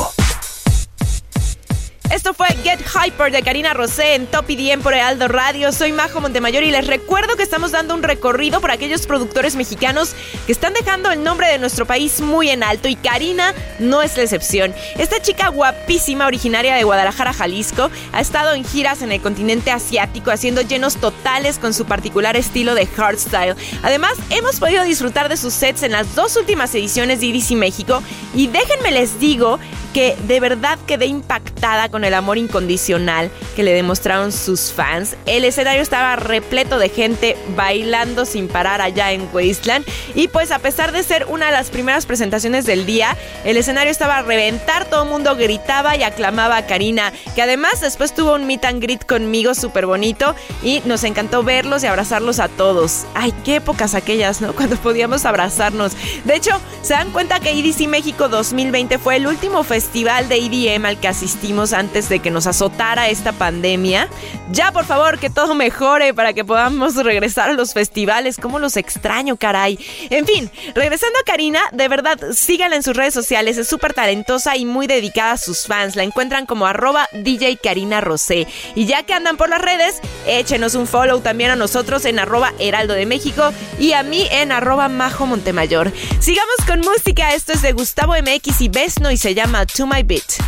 Esto 2.12 2.32
fue 2.32 2.46
Get 2.62 2.78
Hyper 2.80 3.32
de 3.32 3.42
Karina 3.42 3.74
Rosé 3.74 4.14
en 4.14 4.28
Top 4.28 4.48
IDM 4.48 4.82
por 4.82 4.94
Aldo 4.94 5.26
Radio. 5.26 5.72
Soy 5.72 5.90
Majo 5.90 6.20
Montemayor 6.20 6.62
y 6.62 6.70
les 6.70 6.86
recuerdo 6.86 7.36
que 7.36 7.42
estamos 7.42 7.72
dando 7.72 7.94
un 7.94 8.04
recorrido 8.04 8.61
por 8.61 8.70
aquellos 8.70 9.08
productores 9.08 9.56
mexicanos 9.56 10.14
que 10.51 10.53
están 10.53 10.72
dejando 10.72 11.12
el 11.12 11.22
nombre 11.22 11.46
de 11.46 11.61
nuestro 11.61 11.86
país 11.86 12.20
muy 12.20 12.51
en 12.51 12.64
alto 12.64 12.88
y 12.88 12.96
Karina 12.96 13.55
no 13.78 14.03
es 14.03 14.16
la 14.16 14.24
excepción. 14.24 14.74
Esta 14.98 15.22
chica 15.22 15.46
guapísima, 15.46 16.26
originaria 16.26 16.74
de 16.74 16.82
Guadalajara, 16.82 17.32
Jalisco, 17.32 17.88
ha 18.12 18.20
estado 18.20 18.55
en 18.55 18.64
giras 18.64 19.01
en 19.03 19.12
el 19.12 19.20
continente 19.20 19.70
asiático 19.70 20.32
haciendo 20.32 20.62
llenos 20.62 20.96
totales 20.96 21.61
con 21.61 21.72
su 21.72 21.84
particular 21.84 22.36
estilo 22.36 22.74
de 22.74 22.86
hardstyle. 22.86 23.55
Además, 23.84 24.14
hemos 24.30 24.59
podido 24.59 24.82
disfrutar 24.82 25.28
de 25.28 25.36
sus 25.36 25.55
sets 25.55 25.84
en 25.84 25.92
las 25.92 26.16
dos 26.16 26.34
últimas 26.36 26.74
ediciones 26.74 27.20
de 27.20 27.26
IDC 27.26 27.53
México 27.53 28.03
y 28.34 28.48
déjenme 28.48 28.90
les 28.90 29.20
digo 29.20 29.61
que 29.92 30.16
de 30.26 30.40
verdad 30.40 30.78
quedé 30.86 31.07
impactada 31.07 31.88
con 31.88 32.05
el 32.05 32.14
amor 32.14 32.38
incondicional 32.38 33.30
que 33.57 33.62
le 33.62 33.72
demostraron 33.72 34.32
sus 34.32 34.72
fans. 34.72 35.16
El 35.26 35.44
escenario 35.44 35.82
estaba 35.82 36.16
repleto 36.16 36.78
de 36.78 36.88
gente 36.88 37.36
bailando 37.57 38.24
sin 38.24 38.48
parar 38.48 38.80
allá 38.80 39.12
en 39.12 39.28
Wasteland 39.32 39.84
y 40.14 40.28
pues 40.28 40.39
a 40.51 40.59
pesar 40.59 40.91
de 40.93 41.03
ser 41.03 41.26
una 41.28 41.47
de 41.47 41.53
las 41.53 41.68
primeras 41.68 42.07
presentaciones 42.07 42.64
del 42.64 42.86
día, 42.86 43.14
el 43.45 43.59
escenario 43.59 43.91
estaba 43.91 44.16
a 44.16 44.22
reventar, 44.22 44.86
todo 44.86 45.03
el 45.03 45.11
mundo 45.11 45.36
gritaba 45.36 45.97
y 45.97 46.03
aclamaba 46.03 46.57
a 46.57 46.66
Karina, 46.66 47.12
que 47.34 47.43
además 47.43 47.82
después 47.82 48.14
tuvo 48.14 48.36
un 48.36 48.47
meet 48.47 48.64
and 48.64 48.82
greet 48.82 49.05
conmigo 49.05 49.55
súper 49.55 49.84
bonito 49.84 50.34
y 50.62 50.80
nos 50.86 51.05
encantó 51.05 51.43
verlos 51.43 51.84
y 51.84 51.88
abrazarlos 51.88 52.41
a 52.41 52.49
todos. 52.49 53.05
Ay, 53.14 53.34
qué 53.45 53.57
épocas 53.57 53.95
aquellas, 53.95 54.41
¿no? 54.41 54.53
Cuando 54.57 54.76
podíamos 54.76 55.26
abrazarnos. 55.26 55.93
De 56.24 56.36
hecho, 56.36 56.59
se 56.80 56.95
dan 56.95 57.11
cuenta 57.11 57.38
que 57.41 57.51
EDC 57.51 57.86
México 57.86 58.30
2020 58.30 58.99
fue 58.99 59.16
el 59.16 59.26
último 59.26 59.62
festival 59.62 60.30
de 60.30 60.36
EDM 60.36 60.86
al 60.86 60.99
que 60.99 61.09
asistimos 61.09 61.74
antes 61.74 62.09
de 62.09 62.20
que 62.20 62.30
nos 62.30 62.47
azotara 62.47 63.11
esta 63.11 63.32
pandemia. 63.32 64.09
Ya, 64.51 64.72
por 64.72 64.86
favor, 64.86 65.18
que 65.18 65.28
todo 65.28 65.55
mejore 65.55 66.14
para 66.14 66.32
que 66.32 66.47
podamos 66.47 66.95
regresar 66.97 67.51
a 67.51 67.53
los 67.53 67.74
festivales. 67.74 68.38
¿Cómo 68.38 68.59
los 68.59 68.78
extraño, 68.78 69.36
caray? 69.36 69.78
Fin, 70.26 70.50
regresando 70.74 71.18
a 71.18 71.24
Karina, 71.24 71.60
de 71.72 71.88
verdad, 71.88 72.18
síganla 72.32 72.76
en 72.76 72.82
sus 72.82 72.96
redes 72.96 73.14
sociales. 73.14 73.58
Es 73.58 73.68
súper 73.68 73.94
talentosa 73.94 74.56
y 74.56 74.64
muy 74.64 74.86
dedicada 74.86 75.32
a 75.32 75.38
sus 75.38 75.66
fans. 75.66 75.96
La 75.96 76.02
encuentran 76.02 76.46
como 76.46 76.66
arroba 76.66 77.08
DJ 77.12 77.58
Karina 77.58 78.00
Rosé. 78.00 78.46
Y 78.74 78.86
ya 78.86 79.02
que 79.04 79.14
andan 79.14 79.36
por 79.36 79.48
las 79.48 79.60
redes, 79.60 80.00
échenos 80.26 80.74
un 80.74 80.86
follow 80.86 81.20
también 81.20 81.50
a 81.50 81.56
nosotros 81.56 82.04
en 82.04 82.18
arroba 82.18 82.52
Heraldo 82.58 82.94
de 82.94 83.06
México 83.06 83.52
y 83.78 83.92
a 83.92 84.02
mí 84.02 84.26
en 84.30 84.52
arroba 84.52 84.88
Majo 84.88 85.26
Montemayor. 85.26 85.92
Sigamos 86.20 86.56
con 86.66 86.80
música. 86.80 87.34
Esto 87.34 87.52
es 87.52 87.62
de 87.62 87.72
Gustavo 87.72 88.14
MX 88.14 88.60
y 88.60 88.68
Besno 88.68 89.10
y 89.10 89.16
se 89.16 89.34
llama 89.34 89.66
To 89.66 89.86
My 89.86 90.02
Beat. 90.02 90.40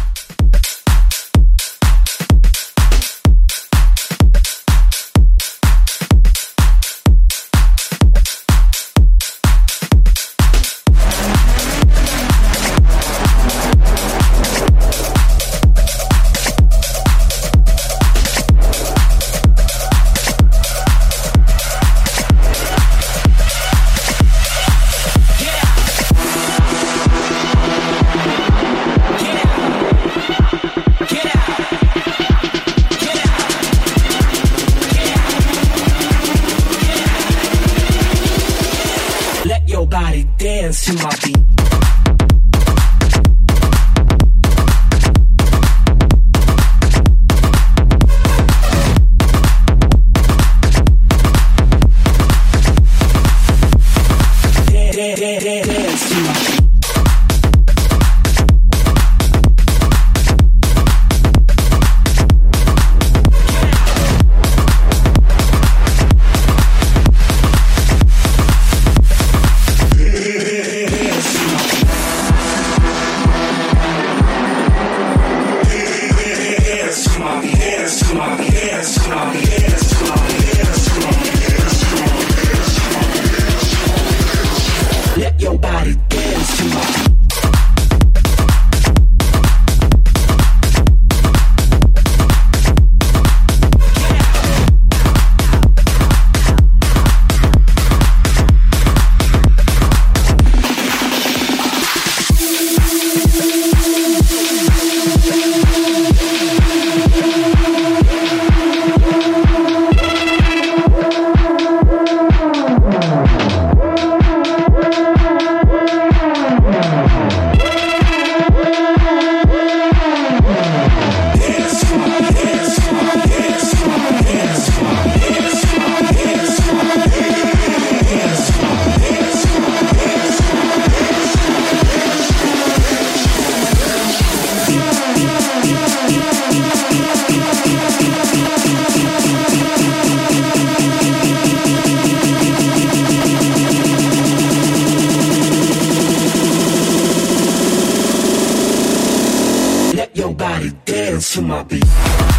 To 151.33 151.41
my 151.41 151.63
beat. 151.63 152.32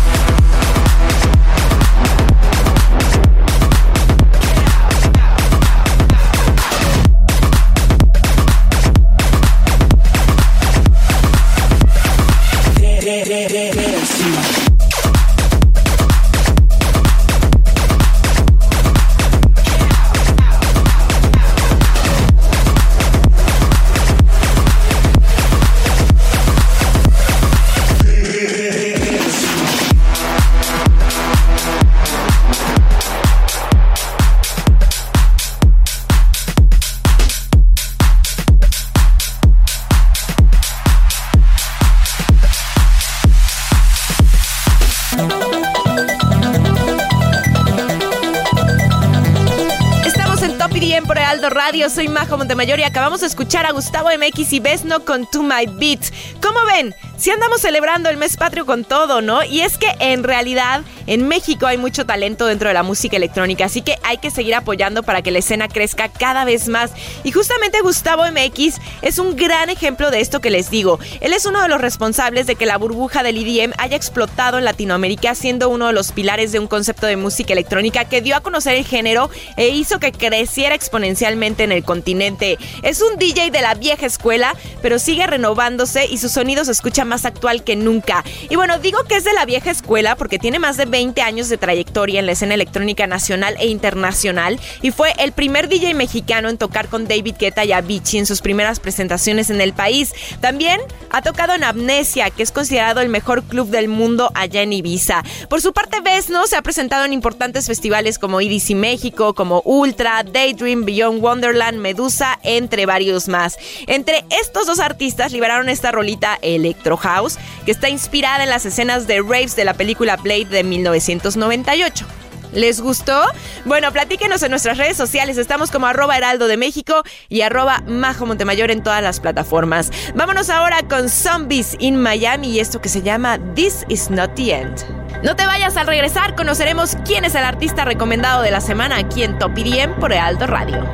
Majo 52.34 52.40
Montemayor 52.40 52.80
y 52.80 52.84
acabamos 52.84 53.22
de 53.22 53.28
escuchar 53.28 53.68
a 53.68 53.74
Gustavo 53.74 54.10
MX 54.10 54.54
y 54.54 54.60
Besno 54.60 55.06
con 55.06 55.30
To 55.30 55.44
My 55.44 55.68
Beat. 55.68 56.12
¿Cómo 56.42 56.66
ven? 56.66 56.96
si 57.24 57.32
andamos 57.32 57.62
celebrando 57.62 58.10
el 58.10 58.18
mes 58.18 58.36
patrio 58.36 58.66
con 58.66 58.84
todo, 58.84 59.22
¿no? 59.22 59.44
Y 59.44 59.62
es 59.62 59.78
que 59.78 59.88
en 60.00 60.24
realidad 60.24 60.82
en 61.08 61.28
México 61.28 61.66
hay 61.66 61.78
mucho 61.78 62.06
talento 62.06 62.46
dentro 62.46 62.68
de 62.68 62.74
la 62.74 62.84
música 62.84 63.18
electrónica, 63.18 63.66
así 63.66 63.82
que 63.82 63.98
hay 64.04 64.18
que 64.18 64.32
seguir 64.32 64.56
apoyando 64.56 65.04
para 65.04 65.22
que 65.22 65.32
la 65.32 65.40
escena 65.40 65.68
crezca 65.68 66.10
cada 66.10 66.46
vez 66.46 66.68
más. 66.68 66.92
Y 67.24 67.32
justamente 67.32 67.82
Gustavo 67.82 68.24
MX 68.26 68.78
es 69.02 69.20
un 69.20 69.36
gran 69.36 69.70
ejemplo 69.70 70.12
de 70.12 70.22
esto 70.22 70.40
que 70.40 70.50
les 70.50 70.70
digo. 70.70 71.00
Él 71.22 71.34
es 71.34 71.46
uno 71.46 71.62
de 71.62 71.68
los 71.68 71.82
responsables 71.82 72.48
de 72.48 72.56
que 72.56 72.66
la 72.66 72.78
burbuja 72.78 73.24
del 73.24 73.38
EDM 73.38 73.74
haya 73.78 73.98
explotado 73.98 74.58
en 74.58 74.66
Latinoamérica, 74.66 75.36
siendo 75.36 75.70
uno 75.70 75.88
de 75.88 75.94
los 75.94 76.12
pilares 76.12 76.52
de 76.52 76.60
un 76.60 76.68
concepto 76.68 77.08
de 77.08 77.18
música 77.18 77.54
electrónica 77.54 78.06
que 78.06 78.22
dio 78.22 78.36
a 78.36 78.42
conocer 78.42 78.76
el 78.76 78.86
género 78.86 79.30
e 79.58 79.70
hizo 79.70 80.00
que 80.00 80.12
creciera 80.12 80.76
exponencialmente 80.76 81.64
en 81.64 81.72
el 81.72 81.84
continente. 81.84 82.58
Es 82.82 83.02
un 83.02 83.18
DJ 83.18 83.52
de 83.52 83.62
la 83.62 83.76
vieja 83.76 84.06
escuela, 84.06 84.56
pero 84.82 85.00
sigue 85.00 85.28
renovándose 85.28 86.06
y 86.06 86.18
su 86.18 86.30
sonido 86.30 86.66
se 86.66 86.72
escucha 86.72 87.06
más 87.06 87.26
actual 87.26 87.64
que 87.64 87.76
nunca. 87.76 88.24
Y 88.50 88.56
bueno, 88.56 88.80
digo 88.80 89.04
que 89.04 89.16
es 89.16 89.24
de 89.24 89.34
la 89.34 89.46
vieja 89.46 89.72
escuela 89.72 90.16
porque 90.16 90.40
tiene 90.40 90.60
más 90.60 90.78
de 90.78 90.86
20 90.94 91.24
años 91.24 91.50
de 91.50 91.58
trayectoria 91.58 92.20
en 92.20 92.28
la 92.28 92.34
escena 92.34 92.54
electrónica 92.54 93.08
nacional 93.08 93.56
e 93.58 93.66
internacional 93.66 94.60
y 94.84 94.92
fue 94.92 95.12
el 95.18 95.32
primer 95.32 95.68
DJ 95.68 95.96
mexicano 95.96 96.50
en 96.50 96.60
tocar 96.60 96.88
con 96.88 97.08
David 97.08 97.34
Guetta 97.40 97.66
y 97.66 97.72
Avicii 97.72 98.20
en 98.20 98.28
sus 98.28 98.42
primeras 98.42 98.80
presentaciones 98.80 99.50
en 99.50 99.60
el 99.60 99.74
país. 99.74 100.14
También 100.40 100.80
ha 101.10 101.24
tocado 101.24 101.56
en 101.56 101.64
Amnesia, 101.64 102.30
que 102.30 102.44
es 102.44 102.52
considerado 102.52 103.02
el 103.02 103.10
mejor 103.10 103.42
club 103.44 103.70
del 103.70 103.88
mundo 103.88 104.30
allá 104.36 104.62
en 104.62 104.72
Ibiza. 104.72 105.24
Por 105.50 105.62
su 105.62 105.74
parte, 105.74 106.00
Vesno 106.02 106.46
se 106.46 106.58
ha 106.58 106.62
presentado 106.62 107.06
en 107.06 107.14
importantes 107.14 107.66
festivales 107.66 108.20
como 108.20 108.40
EDC 108.40 108.76
México, 108.76 109.34
como 109.34 109.64
Ultra, 109.66 110.22
Daydream, 110.22 110.86
Beyond 110.86 111.24
Wonderland, 111.24 111.80
Medusa, 111.80 112.38
entre 112.44 112.86
varios 112.86 113.28
más. 113.28 113.58
Entre 113.88 114.26
estos 114.30 114.68
dos 114.68 114.80
artistas 114.80 115.32
liberaron 115.32 115.70
esta 115.70 115.92
rolita 115.92 116.38
Electro 116.44 116.98
House, 116.98 117.40
que 117.66 117.72
está 117.72 117.90
inspirada 117.90 118.44
en 118.44 118.52
las 118.52 118.68
escenas 118.68 119.08
de 119.08 119.22
raves 119.22 119.56
de 119.56 119.66
la 119.66 119.74
película 119.74 120.18
Blade 120.18 120.46
de 120.46 120.64
1998. 120.84 122.06
¿Les 122.52 122.82
gustó? 122.82 123.20
Bueno, 123.66 123.92
platíquenos 123.92 124.44
en 124.44 124.52
nuestras 124.52 124.78
redes 124.78 124.96
sociales. 124.96 125.38
Estamos 125.38 125.72
como 125.72 125.88
arroba 125.88 126.18
heraldo 126.18 126.48
de 126.48 126.58
México 126.58 127.02
y 127.28 127.42
arroba 127.42 127.82
majo 127.88 128.28
Montemayor 128.28 128.70
en 128.70 128.84
todas 128.84 129.02
las 129.02 129.20
plataformas. 129.20 129.90
Vámonos 130.14 130.50
ahora 130.50 130.84
con 130.88 131.10
Zombies 131.10 131.76
in 131.80 132.00
Miami 132.00 132.52
y 132.52 132.60
esto 132.60 132.80
que 132.80 132.90
se 132.90 133.02
llama 133.02 133.40
This 133.56 133.86
is 133.90 134.10
not 134.12 134.36
the 134.36 134.54
end. 134.54 134.86
No 135.24 135.36
te 135.36 135.46
vayas 135.46 135.78
al 135.78 135.88
regresar, 135.88 136.36
conoceremos 136.36 136.98
quién 137.06 137.26
es 137.26 137.34
el 137.34 137.44
artista 137.44 137.86
recomendado 137.86 138.44
de 138.44 138.52
la 138.52 138.62
semana 138.62 138.98
aquí 138.98 139.24
en 139.24 139.40
Top 139.40 139.58
IDM 139.58 140.00
por 140.00 140.12
Heraldo 140.12 140.46
Radio. 140.46 140.86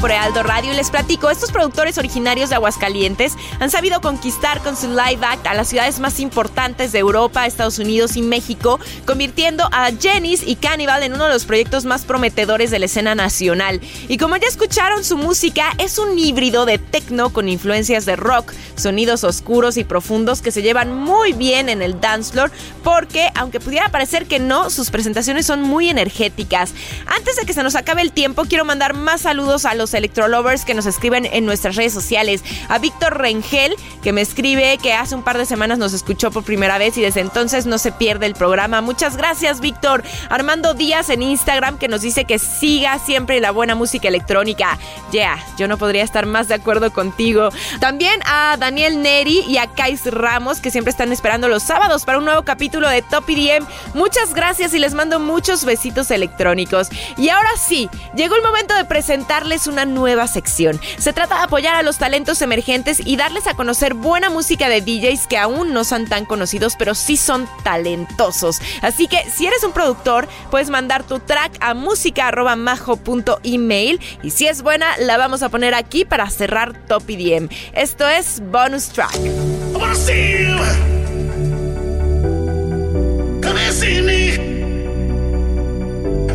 Por 0.00 0.12
Aldo 0.12 0.41
Les 0.60 0.90
platico, 0.90 1.30
estos 1.30 1.50
productores 1.50 1.96
originarios 1.96 2.50
de 2.50 2.56
Aguascalientes 2.56 3.32
han 3.58 3.70
sabido 3.70 4.02
conquistar 4.02 4.62
con 4.62 4.76
su 4.76 4.88
live 4.88 5.18
act 5.22 5.46
a 5.46 5.54
las 5.54 5.68
ciudades 5.68 5.98
más 5.98 6.20
importantes 6.20 6.92
de 6.92 6.98
Europa, 6.98 7.46
Estados 7.46 7.78
Unidos 7.78 8.16
y 8.16 8.22
México, 8.22 8.78
convirtiendo 9.06 9.64
a 9.72 9.90
Jennys 9.98 10.42
y 10.46 10.56
Cannibal 10.56 11.02
en 11.02 11.14
uno 11.14 11.24
de 11.24 11.32
los 11.32 11.46
proyectos 11.46 11.86
más 11.86 12.04
prometedores 12.04 12.70
de 12.70 12.78
la 12.78 12.84
escena 12.84 13.14
nacional. 13.14 13.80
Y 14.08 14.18
como 14.18 14.36
ya 14.36 14.46
escucharon, 14.46 15.04
su 15.04 15.16
música 15.16 15.72
es 15.78 15.98
un 15.98 16.18
híbrido 16.18 16.66
de 16.66 16.78
techno 16.78 17.32
con 17.32 17.48
influencias 17.48 18.04
de 18.04 18.16
rock, 18.16 18.52
sonidos 18.76 19.24
oscuros 19.24 19.78
y 19.78 19.84
profundos 19.84 20.42
que 20.42 20.52
se 20.52 20.62
llevan 20.62 20.94
muy 20.94 21.32
bien 21.32 21.70
en 21.70 21.80
el 21.80 21.98
dance 22.00 22.32
floor 22.32 22.52
porque, 22.84 23.30
aunque 23.34 23.58
pudiera 23.58 23.88
parecer 23.88 24.26
que 24.26 24.38
no, 24.38 24.70
sus 24.70 24.90
presentaciones 24.90 25.46
son 25.46 25.62
muy 25.62 25.88
energéticas. 25.88 26.72
Antes 27.06 27.36
de 27.36 27.46
que 27.46 27.54
se 27.54 27.62
nos 27.62 27.74
acabe 27.74 28.02
el 28.02 28.12
tiempo, 28.12 28.44
quiero 28.44 28.64
mandar 28.64 28.94
más 28.94 29.22
saludos 29.22 29.64
a 29.64 29.74
los 29.74 29.94
que 30.42 30.74
nos 30.74 30.86
escriben 30.86 31.24
en 31.24 31.46
nuestras 31.46 31.76
redes 31.76 31.92
sociales. 31.92 32.42
A 32.68 32.78
Víctor 32.78 33.18
Rengel, 33.18 33.76
que 34.02 34.12
me 34.12 34.20
escribe 34.20 34.76
que 34.78 34.92
hace 34.92 35.14
un 35.14 35.22
par 35.22 35.38
de 35.38 35.46
semanas 35.46 35.78
nos 35.78 35.92
escuchó 35.92 36.32
por 36.32 36.42
primera 36.42 36.78
vez 36.78 36.96
y 36.96 37.00
desde 37.00 37.20
entonces 37.20 37.64
no 37.64 37.78
se 37.78 37.92
pierde 37.92 38.26
el 38.26 38.34
programa. 38.34 38.80
Muchas 38.80 39.16
gracias, 39.16 39.60
Víctor. 39.60 40.02
Armando 40.30 40.74
Díaz 40.74 41.10
en 41.10 41.22
Instagram, 41.22 41.78
que 41.78 41.86
nos 41.86 42.02
dice 42.02 42.24
que 42.24 42.40
siga 42.40 42.98
siempre 42.98 43.40
la 43.40 43.52
buena 43.52 43.76
música 43.76 44.08
electrónica. 44.08 44.78
Yeah, 45.12 45.38
yo 45.56 45.68
no 45.68 45.78
podría 45.78 46.02
estar 46.02 46.26
más 46.26 46.48
de 46.48 46.54
acuerdo 46.54 46.92
contigo. 46.92 47.50
También 47.80 48.20
a 48.26 48.56
Daniel 48.58 49.00
Neri 49.00 49.44
y 49.46 49.58
a 49.58 49.68
Kais 49.68 50.06
Ramos, 50.06 50.60
que 50.60 50.72
siempre 50.72 50.90
están 50.90 51.12
esperando 51.12 51.46
los 51.46 51.62
sábados 51.62 52.04
para 52.04 52.18
un 52.18 52.24
nuevo 52.24 52.42
capítulo 52.42 52.88
de 52.88 53.02
Top 53.02 53.30
IDM. 53.30 53.64
Muchas 53.94 54.34
gracias 54.34 54.74
y 54.74 54.80
les 54.80 54.94
mando 54.94 55.20
muchos 55.20 55.64
besitos 55.64 56.10
electrónicos. 56.10 56.88
Y 57.16 57.28
ahora 57.28 57.50
sí, 57.56 57.88
llegó 58.16 58.34
el 58.34 58.42
momento 58.42 58.74
de 58.74 58.84
presentarles 58.84 59.66
una 59.66 59.84
nueva 59.84 60.26
sección. 60.32 60.80
Se 60.98 61.12
trata 61.12 61.36
de 61.36 61.42
apoyar 61.44 61.76
a 61.76 61.82
los 61.82 61.98
talentos 61.98 62.40
emergentes 62.42 63.00
y 63.04 63.16
darles 63.16 63.46
a 63.46 63.54
conocer 63.54 63.94
buena 63.94 64.30
música 64.30 64.68
de 64.68 64.80
DJs 64.80 65.26
que 65.26 65.38
aún 65.38 65.72
no 65.72 65.82
son 65.84 66.06
tan 66.06 66.24
conocidos, 66.24 66.76
pero 66.76 66.94
sí 66.94 67.16
son 67.16 67.48
talentosos. 67.62 68.60
Así 68.80 69.06
que 69.08 69.28
si 69.30 69.46
eres 69.46 69.62
un 69.64 69.72
productor, 69.72 70.28
puedes 70.50 70.70
mandar 70.70 71.02
tu 71.04 71.20
track 71.20 71.52
a 71.60 71.74
música.majo.email 71.74 74.00
y 74.22 74.30
si 74.30 74.46
es 74.46 74.62
buena, 74.62 74.96
la 74.98 75.18
vamos 75.18 75.42
a 75.42 75.48
poner 75.48 75.74
aquí 75.74 76.04
para 76.04 76.30
cerrar 76.30 76.86
Top 76.86 77.08
IDM. 77.08 77.48
Esto 77.74 78.06
es 78.08 78.40
Bonus 78.50 78.88
Track. 78.88 79.18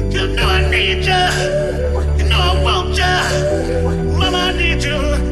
You 0.09 0.27
know 0.35 0.47
I 0.47 0.61
need. 0.71 1.05
You 1.05 1.96
know 2.37 2.59
I 2.59 2.63
want 2.63 2.97
ya. 2.97 4.17
Mama, 4.17 4.37
I 4.37 4.51
need 4.53 4.83
you. 4.83 5.26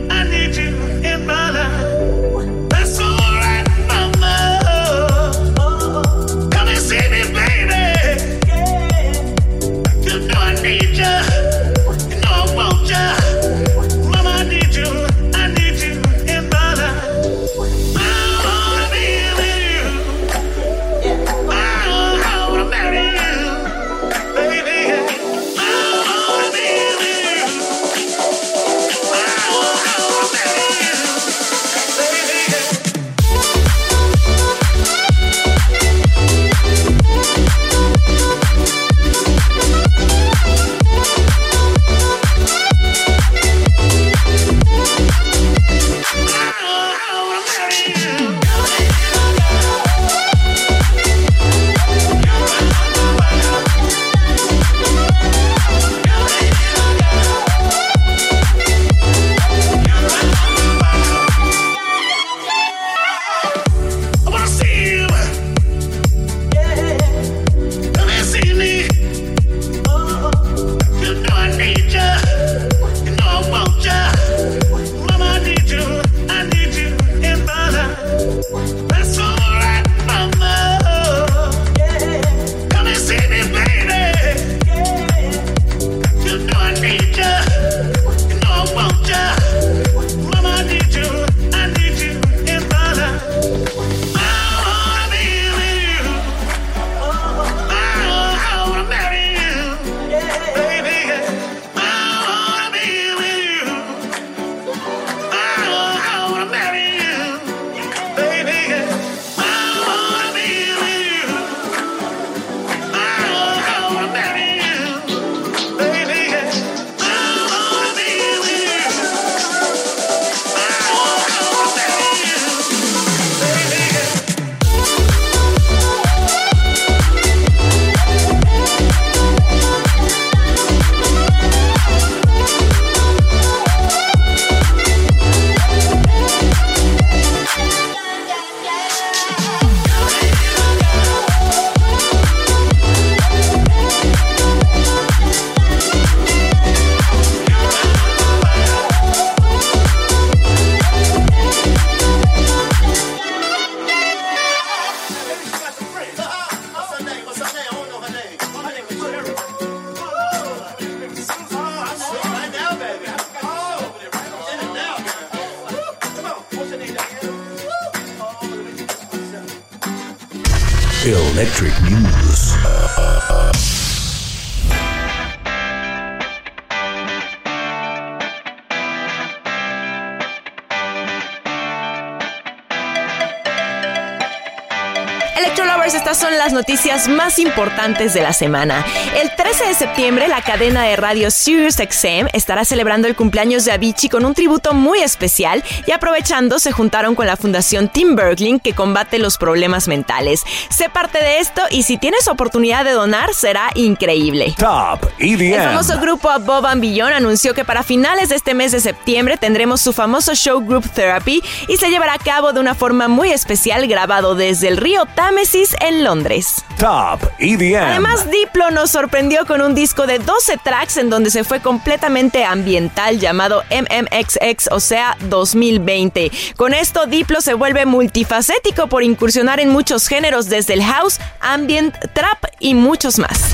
Noticias 186.76 187.07
más 187.07 187.39
importantes 187.39 188.13
de 188.13 188.21
la 188.21 188.34
semana. 188.34 188.86
El 189.21 189.34
13 189.34 189.67
de 189.67 189.73
septiembre, 189.76 190.28
la 190.28 190.41
cadena 190.41 190.84
de 190.84 190.97
radio 190.97 191.32
Sirius 191.32 191.76
XM 191.76 192.28
estará 192.34 192.65
celebrando 192.65 193.07
el 193.07 193.15
cumpleaños 193.15 193.63
de 193.63 193.71
Avicii 193.71 194.09
con 194.09 194.26
un 194.26 194.34
tributo 194.34 194.73
muy 194.73 194.99
especial 194.99 195.63
y 195.88 195.91
aprovechando 195.91 196.59
se 196.59 196.73
juntaron 196.73 197.15
con 197.15 197.28
la 197.28 197.38
fundación 197.38 197.88
Tim 197.88 198.17
Bergling 198.17 198.59
que 198.59 198.73
combate 198.73 199.19
los 199.19 199.38
problemas 199.38 199.88
mentales. 199.88 200.43
Sé 200.67 200.89
parte 200.89 201.19
de 201.19 201.39
esto 201.39 201.61
y 201.69 201.84
si 201.84 201.97
tienes 201.97 202.28
oportunidad 202.28 202.84
de 202.84 202.91
donar 202.91 203.34
será 203.34 203.69
increíble. 203.76 204.53
Top 204.57 205.09
El 205.17 205.41
EDM. 205.41 205.67
famoso 205.67 205.97
grupo 206.01 206.28
Bob 206.41 206.65
and 206.65 206.82
Beyond 206.82 207.13
anunció 207.13 207.53
que 207.53 207.63
para 207.63 207.84
finales 207.84 208.28
de 208.28 208.36
este 208.36 208.53
mes 208.53 208.73
de 208.73 208.82
septiembre 208.82 209.38
tendremos 209.38 209.80
su 209.80 209.93
famoso 209.93 210.36
show 210.36 210.59
Group 210.59 210.89
Therapy 210.89 211.41
y 211.69 211.78
se 211.78 211.89
llevará 211.89 212.15
a 212.15 212.19
cabo 212.19 212.51
de 212.51 212.59
una 212.59 212.76
forma 212.76 213.07
muy 213.07 213.32
especial 213.32 213.88
grabado 213.88 214.36
desde 214.36 214.67
el 214.67 214.76
río 214.76 215.05
Támesis 215.15 215.73
en 215.80 216.03
Londres. 216.03 216.64
Top 216.78 217.22
EDM. 217.39 217.76
Además, 217.76 218.30
Diplo 218.30 218.70
nos 218.72 218.91
sorprendió 218.91 219.45
con 219.45 219.61
un 219.61 219.76
disco 219.76 220.07
de 220.07 220.20
12 220.20 220.57
tracks 220.63 220.97
en 220.97 221.09
donde 221.09 221.30
se 221.30 221.43
fue 221.43 221.61
completamente 221.61 222.43
ambiental 222.43 223.20
llamado 223.20 223.63
MMXX, 223.72 224.70
o 224.72 224.80
sea, 224.80 225.18
2020. 225.30 226.32
Con 226.57 226.74
esto, 226.74 227.05
Diplo 227.05 227.41
se 227.41 227.53
vuelve 227.53 227.86
multifacético 227.86 228.88
por 228.88 229.03
incursionar 229.03 229.59
en 229.59 229.70
muchos 229.70 230.07
géneros 230.07 230.49
desde 230.49 230.74
el 230.74 230.84
house, 230.84 231.20
ambient, 231.39 231.95
trap 232.13 232.43
y 232.59 232.74
muchos 232.74 233.20
más. 233.20 233.45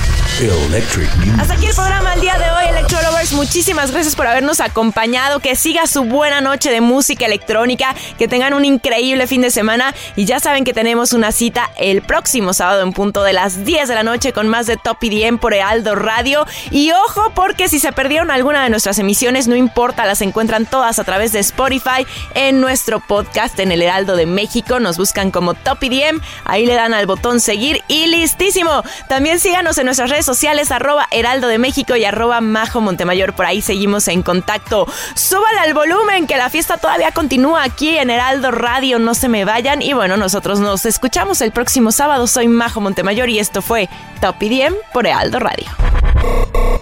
Hasta 1.40 1.54
aquí 1.54 1.68
el 1.68 1.76
programa 1.76 2.16
el 2.16 2.22
día 2.22 2.36
de 2.36 2.50
hoy, 2.50 2.66
Electro 2.68 3.00
Lovers. 3.04 3.32
Muchísimas 3.34 3.92
gracias 3.92 4.16
por 4.16 4.26
habernos 4.26 4.60
acompañado. 4.60 5.40
Que 5.40 5.56
siga 5.56 5.86
su 5.86 6.04
buena 6.06 6.42
noche 6.42 6.72
de 6.72 6.82
música 6.82 7.28
electrónica. 7.28 7.94
Que 8.18 8.28
tengan 8.28 8.56
un 8.56 8.66
increíble 8.66 9.28
fin 9.28 9.44
de 9.44 9.52
semana. 9.52 9.94
Y 10.16 10.26
ya 10.26 10.40
saben 10.40 10.64
que 10.64 10.74
tenemos 10.74 11.14
una 11.14 11.32
cita 11.32 11.70
el 11.78 12.02
próximo 12.02 12.54
sábado 12.54 12.82
en 12.82 12.92
punto 12.92 13.22
de 13.22 13.34
las 13.34 13.66
10 13.66 13.88
de 13.88 13.94
la 13.94 14.02
noche 14.02 14.34
con 14.34 14.48
más 14.48 14.66
de 14.66 14.78
Top 14.78 14.98
IDM 15.04 15.38
por 15.38 15.54
Heraldo 15.54 15.94
Radio. 15.94 16.48
Y 16.72 16.92
ojo, 16.92 17.32
porque 17.36 17.70
si 17.70 17.78
se 17.78 17.92
perdieron 17.92 18.32
alguna 18.32 18.64
de 18.64 18.72
nuestras 18.72 18.98
emisiones, 18.98 19.48
no 19.48 19.56
importa, 19.56 20.08
las 20.08 20.22
encuentran 20.22 20.66
todas 20.66 20.98
a 20.98 21.04
través 21.04 21.34
de 21.34 21.40
Spotify 21.42 22.08
en 22.34 22.62
nuestro 22.62 23.00
podcast 23.00 23.60
en 23.60 23.72
el 23.72 23.84
Heraldo 23.84 24.16
de 24.16 24.26
México. 24.26 24.80
Nos 24.80 24.98
buscan 24.98 25.30
como 25.30 25.54
Top 25.54 25.84
IDM. 25.84 26.20
Ahí 26.46 26.66
le 26.66 26.74
dan 26.74 26.96
al 26.96 27.06
botón 27.06 27.40
seguir 27.42 27.84
y 27.88 28.08
listísimo. 28.08 28.82
También 29.08 29.40
síganos 29.40 29.78
en 29.78 29.86
nuestras 29.86 30.10
redes 30.10 30.31
sociales, 30.32 30.72
arroba 30.72 31.10
Heraldo 31.12 31.50
de 31.50 31.58
México 31.58 31.98
y 31.98 32.06
arroba 32.06 32.40
Majo 32.40 32.80
Montemayor. 32.80 33.34
Por 33.34 33.46
ahí 33.46 33.62
seguimos 33.62 34.08
en 34.08 34.22
contacto. 34.24 34.88
Súbale 35.14 35.60
al 35.60 35.74
volumen, 35.74 36.26
que 36.26 36.38
la 36.38 36.50
fiesta 36.50 36.78
todavía 36.78 37.12
continúa 37.12 37.64
aquí 37.64 37.98
en 37.98 38.10
Heraldo 38.10 38.50
Radio. 38.52 38.98
No 38.98 39.14
se 39.14 39.28
me 39.28 39.44
vayan. 39.44 39.82
Y 39.82 39.92
bueno, 39.92 40.16
nosotros 40.16 40.62
nos 40.62 40.86
escuchamos 40.86 41.42
el 41.42 41.52
próximo 41.52 41.92
sábado. 41.92 42.28
Soy 42.28 42.48
Majo 42.48 42.80
Montemayor 42.80 43.28
y 43.28 43.40
esto 43.40 43.62
fue 43.62 43.90
Top 44.22 44.42
IDM 44.42 44.74
por 44.94 45.06
Heraldo 45.06 45.40
Radio. 45.40 45.66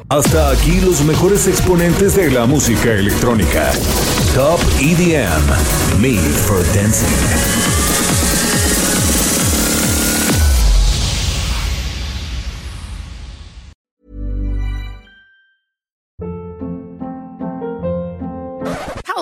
Hasta 0.10 0.52
aquí 0.52 0.80
los 0.82 1.02
mejores 1.02 1.47
exponentes 1.47 2.16
de 2.16 2.30
la 2.30 2.45
música 2.45 2.91
electrónica. 2.91 3.72
Top 4.36 4.60
EDM. 4.80 6.00
Made 6.00 6.36
for 6.45 6.64
Dancing. 6.76 7.59